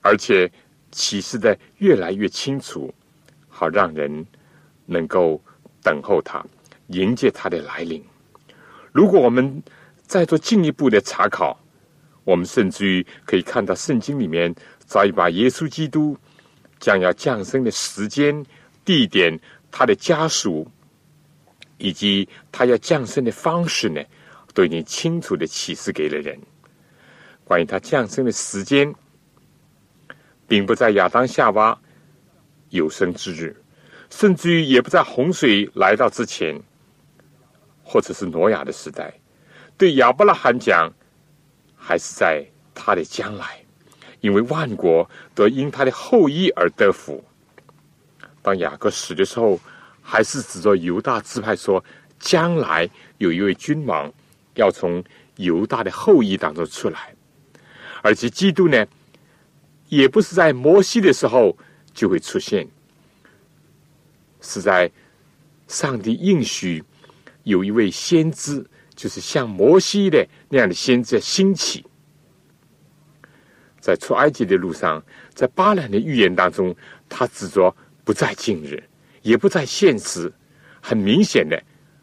[0.00, 0.48] 而且
[0.92, 2.94] 启示的越来越清楚，
[3.48, 4.24] 好让人
[4.86, 5.42] 能够
[5.82, 6.44] 等候他，
[6.88, 8.00] 迎接他的来临。
[8.92, 9.60] 如果我们
[10.06, 11.58] 再做进一步的查考，
[12.22, 14.54] 我们甚至于可以看到圣经里面
[14.86, 16.16] 早已把耶稣基督
[16.78, 18.46] 将要降生的时间、
[18.84, 19.36] 地点、
[19.72, 20.70] 他的家属。
[21.76, 24.00] 以及他要降生的方式呢，
[24.54, 26.40] 都已经清楚的启示给了人。
[27.44, 28.94] 关于他降生的时间，
[30.48, 31.78] 并不在亚当夏娃
[32.70, 33.54] 有生之日，
[34.08, 36.58] 甚至于也不在洪水来到之前，
[37.82, 39.12] 或者是挪亚的时代。
[39.76, 40.90] 对亚伯拉罕讲，
[41.76, 43.62] 还是在他的将来，
[44.20, 47.22] 因为万国都因他的后裔而得福。
[48.40, 49.60] 当雅各死的时候。
[50.06, 51.82] 还是指着犹大支派说，
[52.18, 52.86] 将来
[53.16, 54.12] 有一位君王
[54.54, 55.02] 要从
[55.36, 57.14] 犹大的后裔当中出来，
[58.02, 58.86] 而且基督呢，
[59.88, 61.56] 也不是在摩西的时候
[61.92, 62.66] 就会出现，
[64.40, 64.90] 是在
[65.68, 66.82] 上帝应许
[67.42, 68.64] 有一位先知，
[68.94, 71.84] 就是像摩西的那样的先知兴起，
[73.80, 76.74] 在出埃及的路上，在巴兰的预言当中，
[77.08, 78.82] 他指着不在近日。
[79.22, 80.30] 也不在现实，
[80.82, 81.58] 很明显的，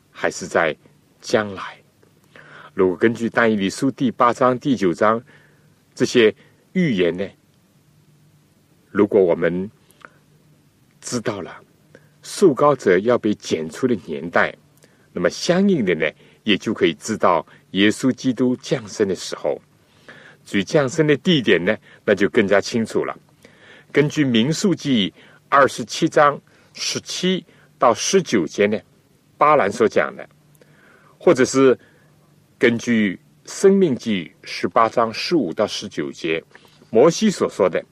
[0.09, 0.75] 还是在
[1.21, 1.80] 将来。
[2.81, 5.21] 如果根据《但以理书》第八章、第九章
[5.93, 6.33] 这些
[6.73, 7.23] 预言呢，
[8.89, 9.69] 如果我们
[10.99, 11.55] 知道了
[12.23, 14.51] 受高者要被剪除的年代，
[15.13, 16.09] 那么相应的呢，
[16.41, 19.61] 也就可以知道耶稣基督降生的时候。
[20.43, 23.15] 至于降生的地点呢，那就更加清楚了。
[23.91, 25.11] 根据《民数记》
[25.49, 26.41] 二十七章。
[26.73, 27.45] 十七
[27.77, 28.79] 到十九节呢，
[29.37, 30.27] 巴兰所讲的，
[31.19, 31.77] 或者是
[32.61, 33.19] 根据
[33.51, 36.43] 《生命记》十八章十五到十九节，
[36.91, 37.83] 摩西所说的，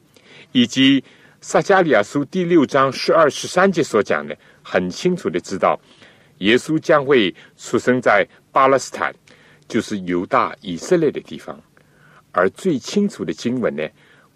[0.52, 1.04] 以及
[1.42, 5.76] 撒加利亚书第六章十二十三节所讲的，很清楚的知道，
[6.38, 9.12] 耶稣将会出生在巴勒斯坦，
[9.68, 11.60] 就是犹大以色列的地方。
[12.32, 13.84] 而最清楚的经文呢，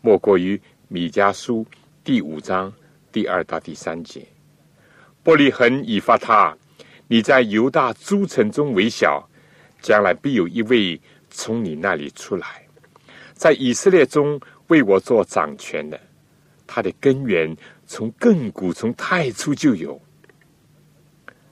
[0.02, 1.63] 莫过于米迦书
[2.04, 2.74] 第五章
[3.12, 4.26] 第二到第三节。
[5.22, 6.58] 伯利恒以发他，
[7.08, 9.30] 你在犹大诸城中为小，
[9.84, 12.65] 将来必有一位从你那里出来，
[13.34, 16.00] 在以色列中为我做掌权的。
[16.65, 20.02] 他的根源从亘古从太初就有。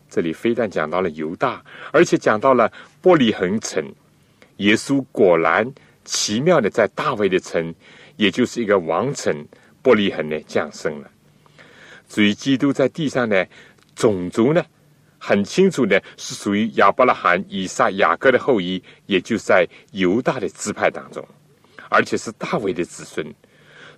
[0.10, 3.86] 这里非但讲到了犹大，而且讲到了伯利恒城。
[4.58, 5.72] 耶稣果然
[6.06, 7.74] 奇妙的在大卫的城，
[8.16, 9.46] 也就是一个王城
[9.82, 11.12] 伯利恒呢降生了。
[12.08, 13.46] 至于基督在地上呢，
[13.96, 14.66] 种族呢，
[15.24, 21.24] 很清楚的是属于亚伯拉罕、以撒、雅各的后裔，也就在犹大的支派当中，
[21.90, 23.24] 而且是大卫的子孙。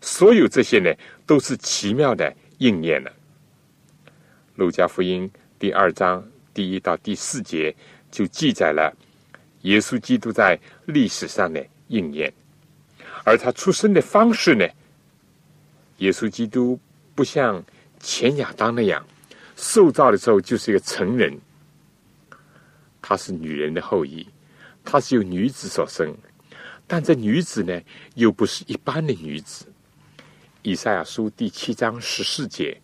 [0.01, 0.93] 所有这些呢，
[1.25, 3.11] 都是奇妙的应验了。
[4.55, 6.21] 路加福音第二章
[6.53, 7.73] 第一到第四节
[8.11, 8.93] 就记载了
[9.61, 12.33] 耶稣基督在历史上的应验，
[13.23, 14.67] 而他出生的方式呢，
[15.99, 16.77] 耶稣基督
[17.15, 17.63] 不像。
[18.05, 19.01] 前亚当那样
[19.55, 21.37] 受造的时候就是一个成人，
[23.01, 24.27] 她是女人的后裔，
[24.83, 26.13] 她是由女子所生，
[26.87, 27.79] 但这女子呢
[28.15, 29.65] 又不是一般的女子。
[30.61, 32.79] 以赛亚书第七章十四节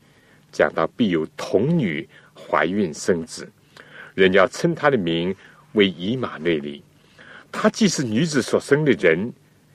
[0.52, 3.50] 讲到必有童女怀孕生子，
[4.14, 5.36] 人要称他的名
[5.74, 6.84] 为以马内利。
[7.52, 9.32] 他既是女子所生的人，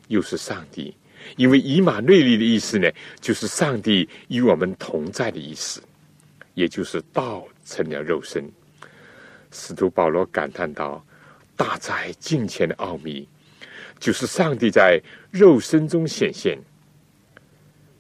[0.09, 0.95] 又是上帝。
[1.37, 2.91] 因为以马内利的意思呢，
[3.21, 5.83] 就是上帝与我们同在的意思，
[6.55, 8.51] 也就是道成了肉身。
[9.51, 11.05] 使徒保罗感叹道
[11.55, 13.29] ：“大在近前的奥秘，
[14.01, 15.01] 就是上帝在
[15.31, 16.59] 肉身中显现。”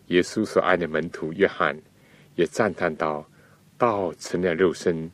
[0.09, 1.78] 耶稣所爱的门徒约翰
[2.34, 3.24] 也赞叹道
[3.78, 5.11] ：“道成了肉身，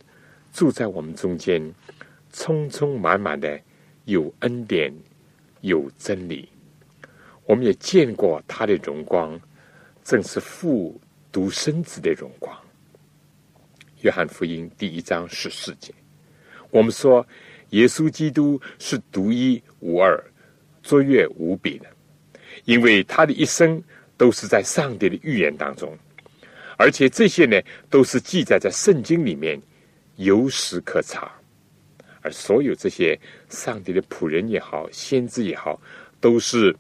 [0.53, 1.75] 住在我们中间，
[2.33, 3.61] 充充满满的
[4.07, 4.93] 有恩典，
[5.61, 6.49] 有真理。”
[7.47, 9.39] 我们也见过他的荣光，
[10.05, 11.01] 正是父
[11.33, 12.57] 独生子的荣光。
[14.03, 15.93] 约翰福音第一章十四节，
[16.71, 17.27] 我们说
[17.71, 20.19] 耶稣基督是独一无二、
[20.83, 21.87] 卓越无比的，
[22.65, 23.83] 因为他的一生
[24.17, 25.97] 都是在上帝的预言当中，
[26.77, 29.61] 而且这些呢都是记载在圣经里面，
[30.17, 31.31] 有史可查。
[32.23, 35.81] 而所有这些上帝的仆人也好，先知也好，
[36.21, 36.75] 都是。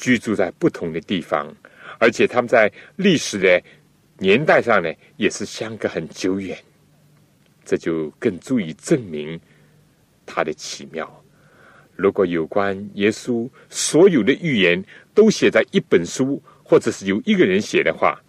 [0.00, 1.52] 居住在不同的地方，
[1.98, 3.60] 而且他们在历史的
[4.18, 6.58] 年代上呢，也是相隔很久远，
[7.64, 9.40] 这就更足以证明
[10.26, 11.08] 它的奇妙。
[11.94, 18.20] 如果有关耶稣所有的预言都写在一本书，或者是由一个人写的话，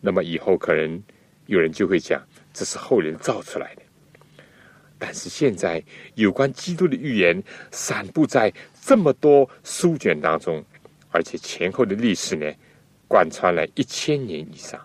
[0.00, 1.02] 那么以后可能
[1.46, 2.22] 有人就会讲
[2.52, 3.82] 这是后人造出来的。
[4.98, 5.82] 但是现在
[6.14, 10.64] 有关基督的预言散布在这么多书卷当中，
[11.10, 12.50] 而且前后的历史呢，
[13.06, 14.80] 贯穿了一千年以上，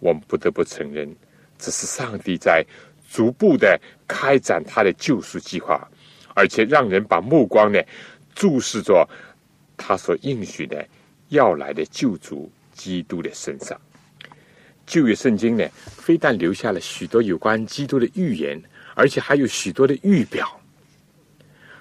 [0.00, 1.14] 我们不得不承认，
[1.58, 2.64] 这是上帝在
[3.10, 5.88] 逐步的开展他的救赎计划。
[6.34, 7.82] 而且让人把目光呢
[8.32, 9.04] 注视着
[9.76, 10.86] 他所应许的
[11.30, 13.76] 要来的救主基督的身上。
[14.86, 18.62] 旧约圣经呢，非但留下了许多有关基督的预言，
[18.94, 20.48] 而且还有许多的预表，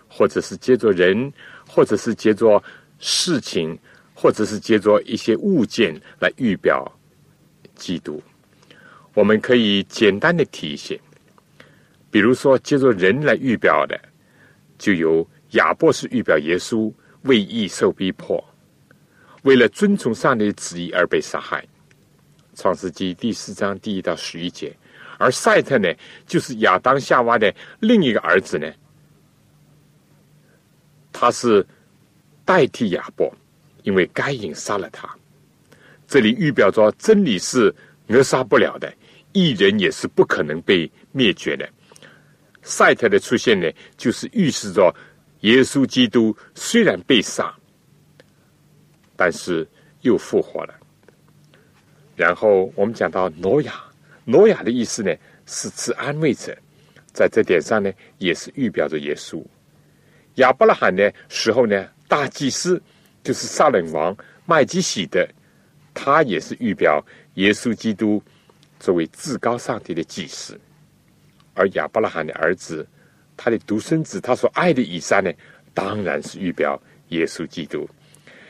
[0.09, 1.32] 或者是借着人，
[1.70, 2.61] 或者是借着
[2.97, 3.78] 事情，
[4.15, 6.91] 或者是借着一些物件来预表
[7.78, 8.21] 基督。
[9.13, 10.99] 我们可以简单的提一些，
[12.11, 13.99] 比如说借着人来预表的。
[14.78, 18.43] 就由亚伯是预表耶稣为义受逼迫，
[19.41, 21.65] 为了遵从上帝的旨意而被杀害。
[22.53, 24.71] 创世纪第四章第一到十一节，
[25.17, 25.91] 而赛特呢，
[26.28, 28.71] 就是亚当夏娃的另一个儿子呢，
[31.11, 31.65] 他是
[32.45, 33.36] 代替亚伯，
[33.82, 35.16] 因为该隐杀了他。
[36.08, 37.74] 这里预表着真理是
[38.08, 38.91] 扼杀不了的，
[39.34, 41.68] 异人也是不可能被灭绝的。
[42.62, 44.93] 赛特的出现呢，就是预示着
[45.41, 47.53] 耶稣基督虽然被杀，
[49.16, 49.68] 但是
[50.01, 50.74] 又复活了。
[52.16, 53.74] 然后我们讲到挪亚，
[54.26, 55.14] 挪亚的意思呢
[55.45, 56.58] 是指安慰者，
[57.14, 59.43] 在这点上呢也是预表着耶稣。
[60.36, 62.82] 亚伯拉罕的时候呢，大祭司
[63.24, 65.28] 就是撒冷王麦基喜德，
[65.99, 68.21] 他也是预表耶稣基督
[68.79, 70.55] 作为至高上帝的祭司。
[71.55, 72.87] 而亚伯拉罕的儿子，
[73.35, 75.33] 他的独生子，他所爱的以撒呢，
[75.73, 77.89] 当然是预表耶稣基督。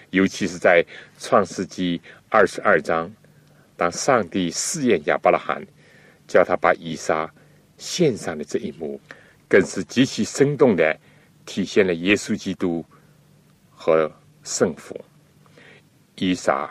[0.10, 0.86] 尤其是在
[1.18, 3.10] 创世纪二十二章，
[3.78, 5.66] 当上帝试验亚伯拉罕，
[6.28, 7.34] 叫他把以撒
[7.78, 9.00] 献上的这一幕，
[9.48, 11.00] 更是极其生动的
[11.46, 12.84] 体现了耶稣基督
[13.72, 14.12] 和
[14.44, 15.00] 圣父。
[16.16, 16.70] 以撒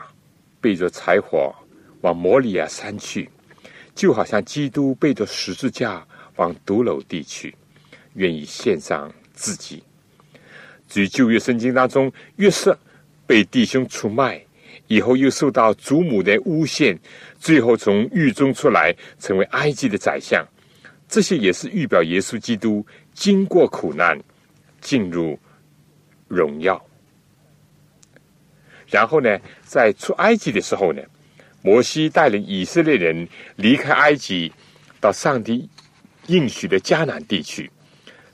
[0.66, 1.54] 背着柴火
[2.00, 3.30] 往摩利亚山去，
[3.94, 6.04] 就好像基督背着十字架。
[6.34, 7.54] 往独楼地去，
[8.14, 9.82] 愿意献上自己。
[10.88, 12.76] 至于旧约圣经当中，约瑟
[13.28, 14.44] 被弟兄出卖，
[14.88, 16.98] 以后又受到祖母的诬陷，
[17.38, 20.44] 最后从狱中出来，成为埃及的宰相。
[21.08, 24.20] 这些也是预表耶稣基督经过苦难，
[24.80, 25.38] 进入
[26.28, 26.85] 荣耀。
[28.88, 31.02] 然后呢，在出埃及的时候呢，
[31.62, 34.52] 摩西带领以色列人离开埃及，
[35.00, 35.68] 到上帝。
[36.28, 37.70] 应许的迦南地区，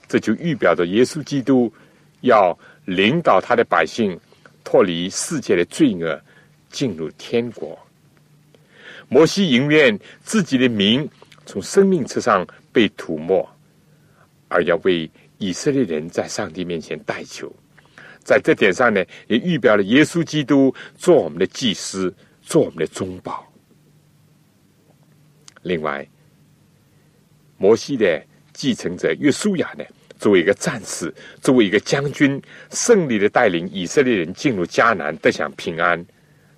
[0.07, 1.71] 这就预表着耶稣基督
[2.21, 4.19] 要领导他的百姓
[4.63, 6.19] 脱离世界的罪恶，
[6.71, 7.77] 进入天国。
[9.09, 11.07] 摩西宁愿自己的名
[11.45, 13.47] 从生命册上被涂抹，
[14.47, 17.55] 而要为以色列人在上帝面前代求。
[18.23, 23.45] 在这点上呢，也预表了耶稣基督做我们的祭司，做我们的中保。
[25.61, 26.07] 另外。
[27.55, 28.21] 摩西的
[28.51, 29.85] 继承者约书亚呢，
[30.19, 36.05] 作为一个战士，作为一个将军，胜利的带领以色列人进入迦南，得享平安，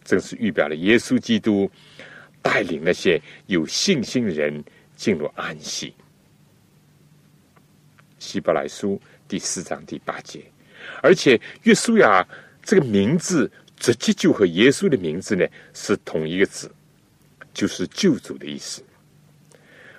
[0.03, 1.69] 正是预表了耶稣基督
[2.41, 4.63] 带领那些有信心的人
[4.95, 5.93] 进入安息。
[8.17, 10.43] 希伯来书第四章第八节，
[11.01, 12.27] 而且约书亚
[12.63, 16.71] 这个名字直接就和耶稣的名字呢是同一个字，
[17.53, 18.83] 就是救主的意思。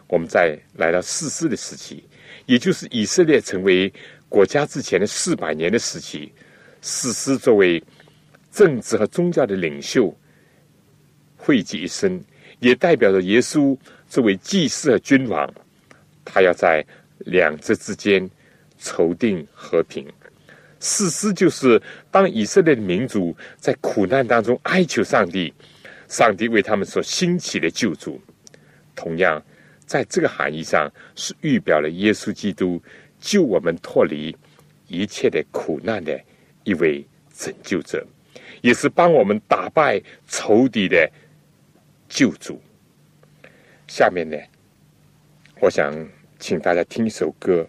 [0.09, 2.05] 我们在来到四世的时期，
[2.47, 3.93] 也就是以色列成为
[4.28, 6.32] 国家之前的四百年的时期，
[6.80, 7.82] 四师作为
[8.53, 10.16] 政治和宗教的领袖
[11.37, 12.22] 汇集一生，
[12.61, 13.76] 也代表着耶稣
[14.09, 15.53] 作为祭司和君王，
[16.24, 16.84] 他要在
[17.18, 18.28] 两者之间
[18.78, 20.07] 筹定和平。
[20.87, 21.82] 事实就是
[22.12, 25.53] 当以色列的民族在苦难当中哀求上帝，
[26.07, 28.20] 上帝为他们所兴起的救主，
[28.95, 29.43] 同样。
[29.84, 32.80] 在这个含义上，是预表了耶稣基督
[33.20, 34.37] 救我们脱离
[34.87, 36.20] 一切的苦难的
[36.62, 37.05] 一位
[37.37, 38.05] 拯救者，
[38.62, 41.09] 也是帮我们打败仇敌的
[42.09, 42.61] 救主。
[43.87, 44.37] 下面呢，
[45.61, 45.93] 我想
[46.39, 47.68] 请大家听一首歌：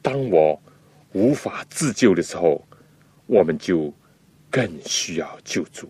[0.00, 0.60] 当我
[1.12, 2.64] 无法自救的时候，
[3.26, 3.92] 我们就
[4.50, 5.88] 更需要救助。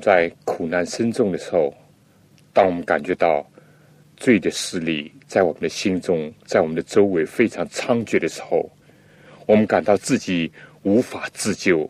[0.00, 1.74] 在苦难深重的时候，
[2.52, 3.46] 当我们感觉到
[4.16, 8.70] 罪的势力在我们的心中，在我们的周围非常猖獗的时候，
[9.46, 10.50] 我们感到自己
[10.82, 11.88] 无法自救，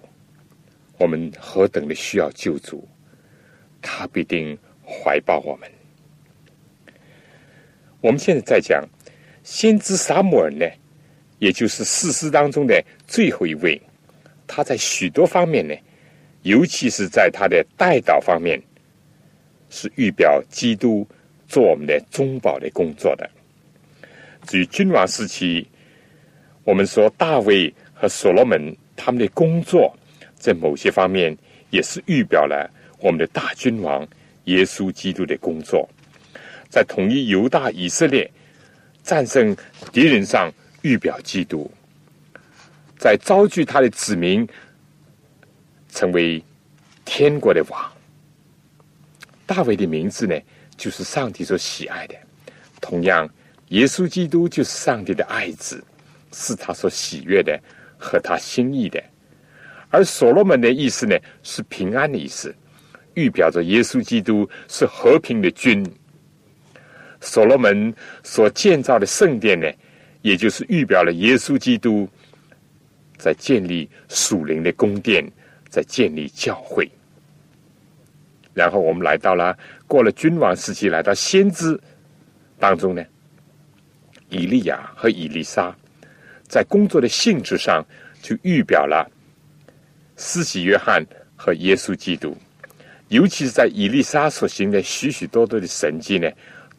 [0.98, 2.86] 我们何等的需要救主，
[3.80, 5.70] 他必定怀抱我们。
[8.00, 8.82] 我们现在在讲
[9.42, 10.66] 先知撒母耳呢，
[11.38, 13.80] 也就是四师当中的最后一位，
[14.46, 15.74] 他在许多方面呢，
[16.42, 18.60] 尤其是在他的代祷方面，
[19.68, 21.06] 是预表基督
[21.46, 23.28] 做我们的中保的工作的。
[24.46, 25.68] 至于君王时期，
[26.64, 29.94] 我们说大卫和所罗门他们的工作，
[30.34, 31.36] 在某些方面
[31.68, 34.06] 也是预表了我们的大君王
[34.44, 35.88] 耶稣基督的工作。
[36.70, 38.30] 在统一犹大以色列、
[39.02, 39.54] 战胜
[39.92, 40.50] 敌人上
[40.82, 41.70] 预表基督，
[42.98, 44.48] 在招聚他的子民
[45.90, 46.42] 成为
[47.04, 47.92] 天国的王。
[49.46, 50.38] 大卫的名字呢，
[50.76, 52.14] 就是上帝所喜爱的。
[52.80, 53.28] 同样，
[53.68, 55.82] 耶稣基督就是上帝的爱子，
[56.32, 57.60] 是他所喜悦的
[57.98, 59.02] 和他心意的。
[59.90, 62.54] 而所罗门的意思呢，是平安的意思，
[63.14, 65.84] 预表着耶稣基督是和平的君。
[67.20, 69.68] 所罗门所建造的圣殿呢，
[70.22, 72.08] 也就是预表了耶稣基督
[73.18, 75.28] 在建立属灵的宫殿，
[75.70, 76.90] 在建立教会。
[78.52, 79.56] 然后我们来到了
[79.86, 81.80] 过了君王时期，来到先知
[82.58, 83.02] 当中呢，
[84.28, 85.74] 以利亚和以利沙
[86.46, 87.82] 在工作的性质上
[88.20, 89.10] 就预表了
[90.16, 91.02] 施洗约翰
[91.36, 92.36] 和耶稣基督，
[93.08, 96.28] 尤其是在以利沙所行的许许多多的神迹呢。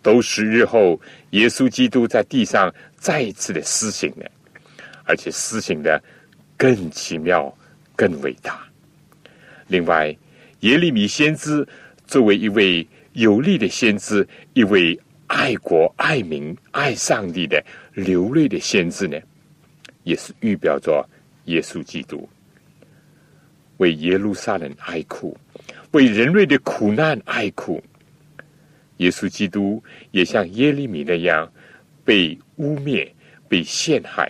[0.03, 4.31] 都是日后耶稣基督在地上再一次的施行的，
[5.03, 6.01] 而且施行的
[6.57, 7.55] 更奇妙、
[7.95, 8.67] 更伟大。
[9.71, 10.13] 另外，
[10.59, 11.65] 耶利米先知
[12.05, 17.63] 作为一位有力的先知，一位爱国、爱民、爱上帝的
[17.93, 19.17] 流泪的先知呢，
[20.03, 21.07] 也是预表着
[21.45, 22.27] 耶稣基督
[23.77, 25.37] 为耶路撒冷哀哭，
[25.91, 27.81] 为人类的苦难哀哭。
[28.97, 31.49] 耶稣基督也像耶利米那样
[32.03, 33.09] 被污蔑、
[33.47, 34.29] 被陷害。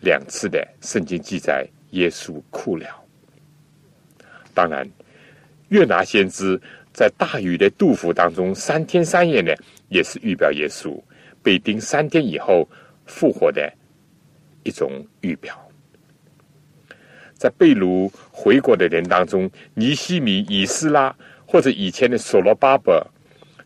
[0.00, 2.86] 两次的圣经记载，耶稣哭了。
[4.52, 4.86] 当然，
[5.70, 6.60] 约拿先知
[6.92, 9.54] 在大雨的杜甫当中三天三夜呢，
[9.88, 11.00] 也是预表耶稣
[11.42, 12.68] 被钉三天以后
[13.06, 13.72] 复活的
[14.62, 15.56] 一种预表。
[17.34, 21.16] 在被掳回国的人当中，尼西米、以斯拉。
[21.44, 23.06] 或者以前的所罗巴伯、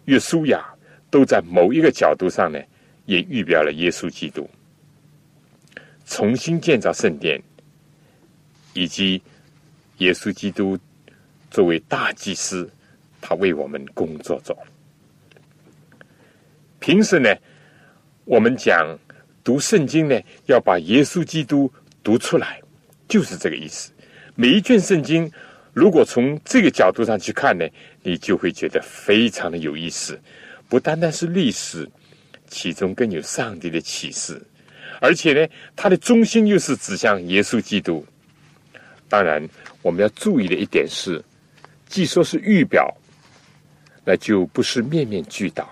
[0.06, 0.74] 约书亚，
[1.08, 2.58] 都在某一个角度上呢，
[3.04, 4.50] 也预表了耶稣基督
[6.04, 7.40] 重新建造圣殿，
[8.76, 9.20] 以及
[9.98, 10.78] 耶稣基督
[11.50, 12.70] 作为大祭司，
[13.20, 14.56] 他为我们工作中。
[16.78, 17.34] 平时呢，
[18.24, 18.96] 我们讲
[19.42, 21.72] 读圣经呢，要把耶稣基督
[22.02, 22.60] 读出来，
[23.08, 23.90] 就是这个意思。
[24.34, 25.30] 每一卷圣经。
[25.72, 27.68] 如果从这个角度上去看呢，
[28.02, 30.18] 你就会觉得非常的有意思。
[30.70, 31.86] 不单单是历史，
[32.48, 34.40] 其中更有上帝的启示，
[35.02, 35.46] 而且呢，
[35.76, 38.06] 它的中心又是指向耶稣基督。
[39.08, 39.46] 当然，
[39.82, 41.22] 我们要注意的一点是，
[41.86, 42.92] 既说是预表，
[44.04, 45.68] 那就不是面面俱到，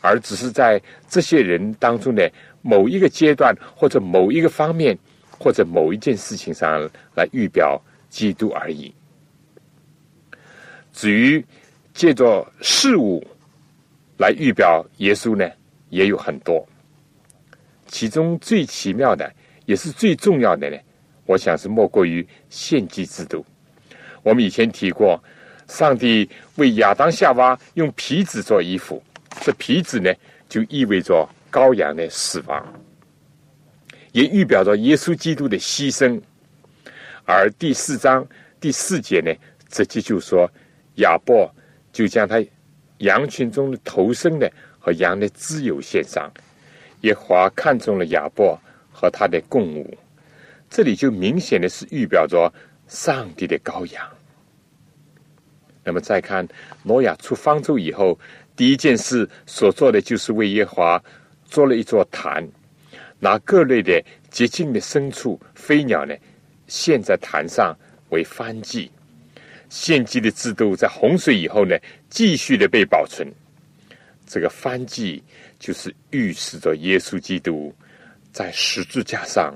[0.00, 2.30] 而只是在这些人当中的
[2.62, 4.98] 某一个阶段，或者某一个方面，
[5.38, 8.94] 或者某一件事情上来预表基督而已。
[10.92, 11.44] 至于
[11.94, 13.26] 借着事物
[14.18, 15.50] 来预表耶稣呢，
[15.88, 16.66] 也有很多。
[17.86, 19.32] 其中最奇妙的，
[19.64, 20.76] 也是最重要的呢，
[21.30, 23.46] 我想是莫过于献祭制度。
[24.24, 25.22] 我们以前提过，
[25.68, 29.00] 上帝为亚当夏娃用皮子做衣服，
[29.40, 30.12] 这皮子呢，
[30.48, 32.82] 就意味着羔羊的死亡，
[34.10, 36.20] 也预表着耶稣基督的牺牲。
[37.24, 38.26] 而第四章
[38.60, 39.32] 第四节呢，
[39.68, 40.50] 直接就说。
[40.96, 41.48] 亚伯
[41.92, 42.44] 就将他
[42.98, 46.30] 羊群中的头生的和羊的自由献上，
[47.02, 48.58] 耶和华看中了亚伯
[48.92, 49.96] 和他的供物，
[50.70, 52.50] 这里就明显的是预表着
[52.86, 54.08] 上帝的羔羊。
[55.82, 56.46] 那么再看
[56.84, 58.18] 挪亚出方舟以后，
[58.54, 61.02] 第一件事所做的就是为耶华
[61.44, 62.46] 做了一座坛，
[63.18, 64.00] 拿各类的
[64.30, 66.14] 洁净的牲畜、飞鸟呢
[66.68, 67.76] 献在坛上
[68.10, 68.90] 为燔祭。
[69.68, 71.76] 献祭的制度在洪水以后呢，
[72.08, 73.26] 继续的被保存。
[74.26, 75.22] 这个翻祭
[75.58, 77.74] 就是预示着耶稣基督
[78.32, 79.54] 在十字架上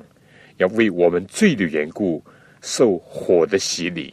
[0.57, 2.22] 要为我们罪的缘故
[2.61, 4.12] 受火的洗礼，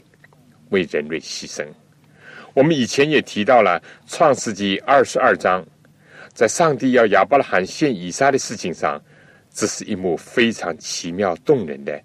[0.69, 1.65] 为人类牺牲。
[2.53, 3.81] 我们以前也提到了
[4.11, 5.65] 《创世纪》二十二章，
[6.33, 9.01] 在上帝要亚伯拉罕献以撒的事情上，
[9.53, 12.01] 这是一幕非常奇妙动人的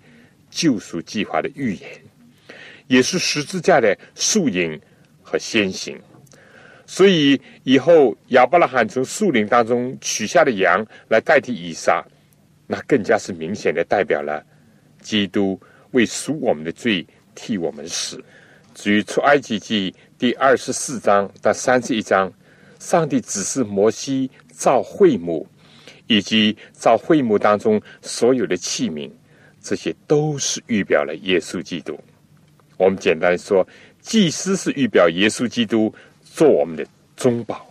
[0.50, 1.90] 救赎计划的预言，
[2.86, 4.80] 也是十字架的树影
[5.22, 5.98] 和先行。
[6.86, 12.04] 所以以后亚伯拉罕从树林当中取下的羊来代替以撒，
[12.66, 14.44] 那更加是明显的代表了
[15.00, 15.60] 基督
[15.92, 18.22] 为赎我们的罪替我们死。
[18.74, 22.32] 至于出埃及记第二十四章到三十一章，
[22.78, 25.46] 上帝指示摩西造会幕，
[26.06, 29.10] 以及造会幕当中所有的器皿，
[29.62, 31.98] 这些都是预表了耶稣基督。
[32.76, 33.66] 我们简单说，
[34.00, 35.94] 祭司是预表耶稣基督。
[36.34, 36.86] 做我们的
[37.16, 37.66] 中保，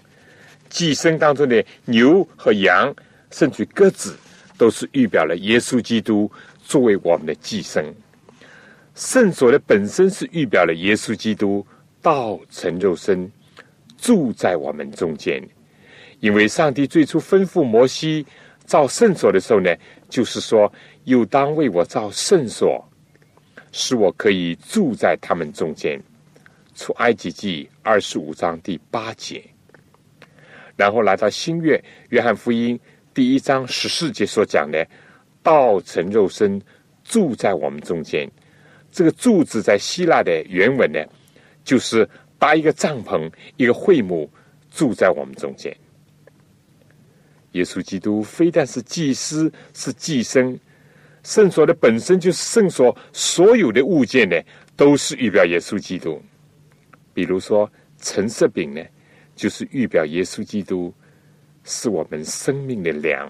[0.70, 2.92] 寄生当中的牛和羊，
[3.30, 4.18] 甚至鸽子，
[4.58, 6.32] 都是预表了耶稣基督
[6.64, 7.94] 作为我们的寄生。
[8.96, 11.66] 圣所的本身是预表了耶稣基督
[12.02, 13.30] 道成肉身，
[13.98, 15.42] 住在我们中间。
[16.22, 18.26] 因为上帝最初吩咐摩西
[18.66, 19.76] 造圣所的时候呢，
[20.10, 20.72] 就是说，
[21.04, 22.84] 又当为我造圣所，
[23.72, 26.02] 使我可以住在他们中间。
[26.74, 29.44] 出埃及记二十五章第八节，
[30.76, 32.78] 然后来到新月约翰福音
[33.16, 34.86] 第一章十四节所讲的
[35.42, 36.62] “道成肉身，
[37.06, 38.30] 住在我们中间”。
[38.92, 41.00] 这个“住”字在希腊的原文呢，
[41.64, 42.08] 就是
[42.38, 44.30] 搭一个帐篷、一个会幕，
[44.70, 45.74] 住在我们中间。
[47.54, 50.60] 耶稣基督非但是祭司，是祭生，
[51.24, 54.36] 圣所的本身就是圣所，所有的物件呢，
[54.76, 56.22] 都是预表耶稣基督。
[57.14, 58.82] 比如说，橙色饼呢，
[59.38, 60.94] 就是预表耶稣基督
[61.66, 63.28] 是我们生命的粮；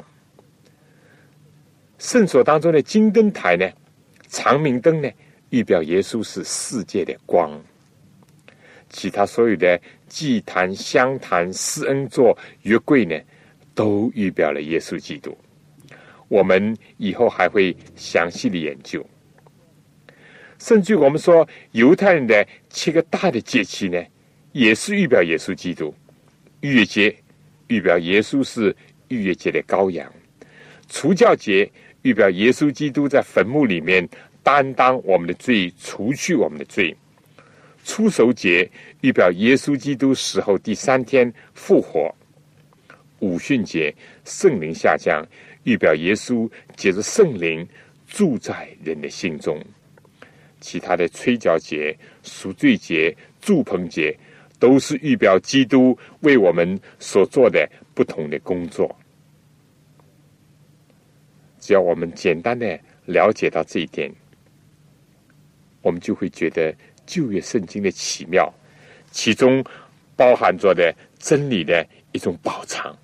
[1.97, 3.67] 圣所当中的金灯台呢，
[4.27, 5.09] 长明灯呢，
[5.49, 7.49] 预表耶稣是世界的光；
[8.89, 13.17] 其他所有的祭坛、香坛、施恩座、月柜呢，
[13.73, 15.36] 都预表了耶稣基督。
[16.27, 19.05] 我们以后还会详细的研究。
[20.59, 24.03] 甚至我们说，犹太人的七个大的节期呢，
[24.51, 25.93] 也是预表耶稣基督。
[26.61, 27.15] 逾越节
[27.68, 28.76] 预表耶稣是
[29.07, 30.07] 逾越节的羔羊；
[30.88, 31.70] 除教节
[32.03, 34.07] 预表耶稣基督在坟墓里面
[34.43, 36.95] 担当我们的罪，除去我们的罪；
[37.84, 38.70] 出守节
[39.01, 42.13] 预表耶稣基督死后第三天复活；
[43.20, 43.93] 五旬节
[44.24, 45.26] 圣灵下降，
[45.63, 47.68] 预表耶稣借着圣灵
[48.07, 49.59] 住在人的心中。
[50.61, 54.18] 其他的吹角节、赎罪节、祝棚节，
[54.60, 58.95] 都是预表基督为我们所做的不同的工作。
[61.60, 64.12] 只要我们简单的了解到这一点，
[65.82, 66.74] 我们就会觉得
[67.06, 68.53] 旧约圣经的奇妙，
[69.12, 69.64] 其中
[70.16, 72.95] 包含着的真理的一种宝藏，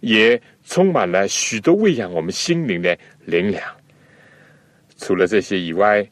[0.00, 3.62] 也充满了许多喂养我们心灵的灵粮。
[4.98, 6.06] 除了这些以外，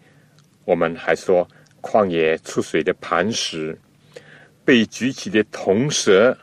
[0.65, 1.47] 我们还说，
[1.83, 3.79] 旷野出水的磐石，
[4.67, 6.37] 被举起的铜蛇，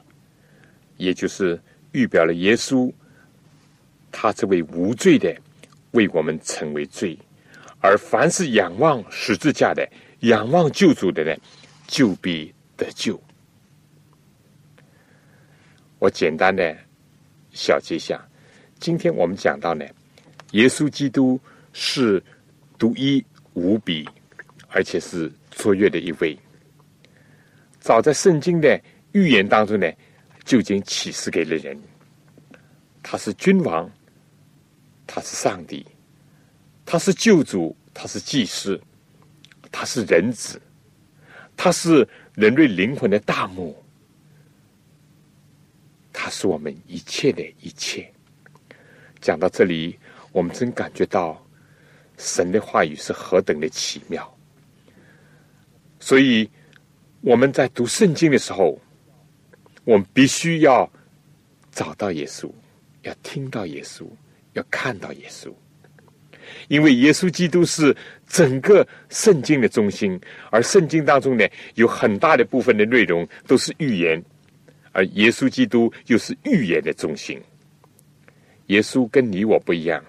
[0.97, 1.61] 也就是
[1.91, 2.91] 预表了耶稣，
[4.11, 5.35] 他这位无罪的
[5.91, 7.15] 为我们成为罪，
[7.81, 9.87] 而凡是仰望十字架的、
[10.21, 11.35] 仰望救主的呢，
[11.85, 13.21] 就必得救。
[15.99, 16.75] 我简单的
[17.51, 18.19] 小结一下，
[18.79, 19.85] 今天我们讲到呢，
[20.53, 21.39] 耶稣基督
[21.73, 22.23] 是
[22.79, 23.23] 独一。
[23.55, 24.09] 无比，
[24.69, 26.35] 而且是卓越的一位。
[27.83, 28.81] 早在圣经的
[29.11, 29.91] 预言当中呢，
[30.45, 31.77] 就已经启示给了人。
[33.03, 33.91] 他是君王，
[35.05, 35.85] 他是上帝，
[36.85, 38.81] 他是救主，他是祭司，
[39.69, 40.61] 他是人子，
[41.57, 43.75] 他是人类灵魂的大母，
[46.13, 48.09] 他是我们一切的一切。
[49.19, 49.99] 讲到这里，
[50.31, 51.37] 我们真感觉到。
[52.17, 54.37] 神的话语是何等的奇妙！
[55.99, 56.47] 所以
[57.23, 58.77] 我们在读圣经的时候，
[59.85, 60.91] 我们必须要
[61.71, 62.51] 找到耶稣，
[63.03, 64.05] 要听到耶稣，
[64.51, 65.49] 要看到耶稣，
[66.67, 67.95] 因为耶稣基督是
[68.27, 70.19] 整个圣经的中心，
[70.51, 74.21] 而圣经当中呢，有很大的部分的内容都是预言，
[74.91, 77.41] 而耶稣基督又是预言的中心。
[78.67, 80.03] 耶稣跟你我不一样，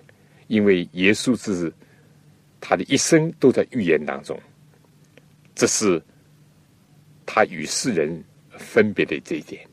[0.48, 1.72] 因为耶稣是。
[2.66, 4.40] 他的一生都在预言当中，
[5.54, 6.02] 这是
[7.26, 8.22] 他与世人
[8.58, 9.66] 分别的这一点。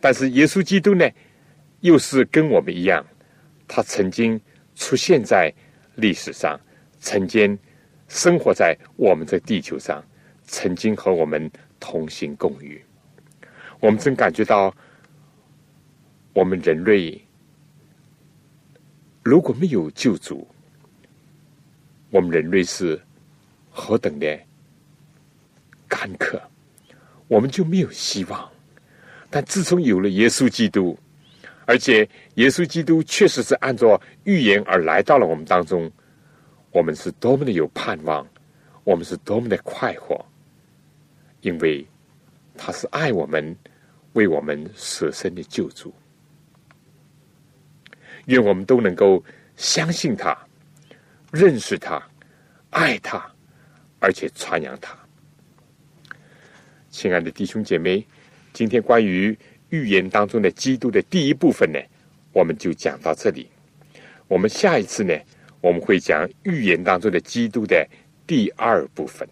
[0.00, 1.08] 但是耶稣基督呢，
[1.80, 3.04] 又是跟我们一样，
[3.68, 4.40] 他曾经
[4.74, 5.52] 出现在
[5.96, 6.58] 历史上，
[6.98, 7.58] 曾经
[8.08, 10.02] 生活在我们这地球上，
[10.44, 12.82] 曾经和我们同行共浴。
[13.78, 14.74] 我们真感觉到，
[16.32, 17.22] 我们人类
[19.22, 20.46] 如果没有救主，
[22.10, 23.00] 我们人类是
[23.70, 24.38] 何等的
[25.88, 26.40] 坎坷，
[27.30, 28.50] 我们就没有希望。
[29.30, 30.98] 但自从有了耶稣基督，
[31.64, 35.88] 而且耶稣基督确实是按照预言而来到了我们当中，
[36.72, 38.26] 我们是多么的有盼望，
[38.82, 40.26] 我们是多么的快活，
[41.42, 41.86] 因为
[42.56, 43.56] 他是爱我们、
[44.14, 45.94] 为我们舍身的救主。
[48.26, 49.24] 愿我们都能够
[49.54, 50.36] 相信他、
[51.30, 52.02] 认识他、
[52.70, 53.24] 爱他，
[54.00, 54.98] 而且传扬他。
[57.00, 58.06] 亲爱的弟兄姐妹，
[58.52, 59.34] 今天关于。
[59.70, 61.78] 预言当中的基督的第一部分呢，
[62.32, 63.48] 我们就讲到这里。
[64.28, 65.14] 我们下一次呢，
[65.62, 67.88] 我们会讲预言当中的基督的
[68.26, 69.26] 第二部分。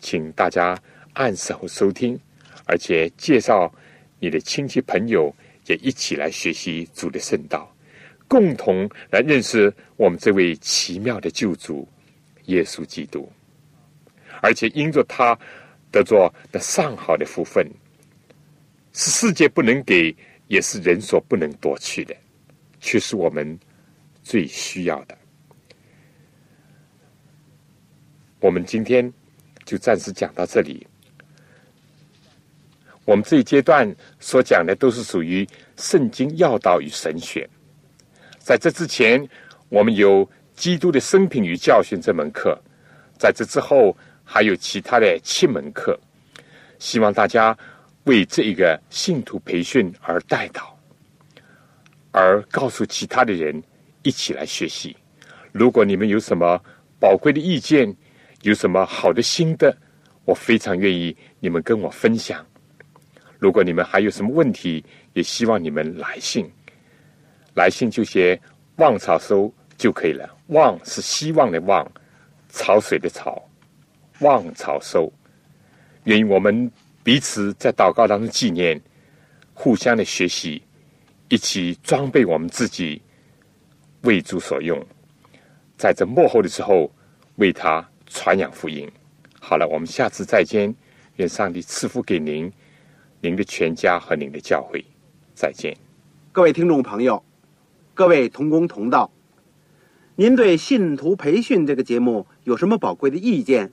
[0.00, 0.76] 请大家
[1.14, 2.18] 按时候收听，
[2.66, 3.72] 而且介绍
[4.18, 5.34] 你的亲戚朋友
[5.66, 7.74] 也一起来学习主的圣道，
[8.28, 11.88] 共同来认识我们这位奇妙的救主
[12.46, 13.30] 耶稣基督，
[14.42, 15.38] 而且因着他
[15.92, 17.64] 得着那上好的福分。
[18.92, 20.14] 是世界不能给，
[20.48, 22.14] 也是人所不能夺去的，
[22.80, 23.58] 却是我们
[24.22, 25.16] 最需要的。
[28.40, 29.10] 我们今天
[29.64, 30.86] 就暂时讲到这里。
[33.04, 33.90] 我们这一阶段
[34.20, 37.48] 所讲的都是属于圣经要道与神学。
[38.38, 39.26] 在这之前，
[39.68, 42.54] 我们有基督的生平与教训这门课；
[43.18, 43.96] 在这之后，
[44.32, 45.98] 还有其他的七门课。
[46.78, 47.56] 希望大家。
[48.04, 50.76] 为这一个信徒培训而带导，
[52.10, 53.62] 而告诉其他的人
[54.02, 54.96] 一起来学习。
[55.52, 56.60] 如果你们有什么
[56.98, 57.94] 宝贵的意见，
[58.40, 59.72] 有什么好的心得，
[60.24, 62.44] 我非常愿意你们跟我分享。
[63.38, 66.50] 如果你们还有什么问题，也希望你们来信，
[67.54, 68.36] 来信就写
[68.78, 70.28] “望草收”就可以了。
[70.48, 71.88] 望是希望的望，
[72.48, 73.40] 潮水的潮，
[74.20, 75.12] 望草收。
[76.04, 76.70] 愿意我们。
[77.04, 78.80] 彼此在祷告当中纪念，
[79.54, 80.62] 互相的学习，
[81.28, 83.02] 一起装备我们自己，
[84.02, 84.80] 为主所用，
[85.76, 86.88] 在这幕后的时候
[87.38, 88.88] 为他传扬福音。
[89.40, 90.72] 好了，我们下次再见，
[91.16, 92.52] 愿上帝赐福给您、
[93.20, 94.84] 您的全家和您的教会。
[95.34, 95.76] 再见，
[96.30, 97.24] 各位听众朋友，
[97.94, 99.10] 各位同工同道，
[100.14, 103.72] 您对信徒培训这个节目有什么宝贵的意见？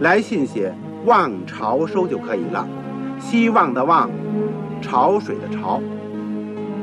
[0.00, 0.74] 来信写。
[1.06, 2.68] 望潮收就可以了，
[3.18, 4.10] 希望的望，
[4.82, 5.80] 潮水的潮，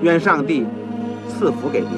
[0.02, 0.66] 愿上帝
[1.30, 1.90] 赐福给您。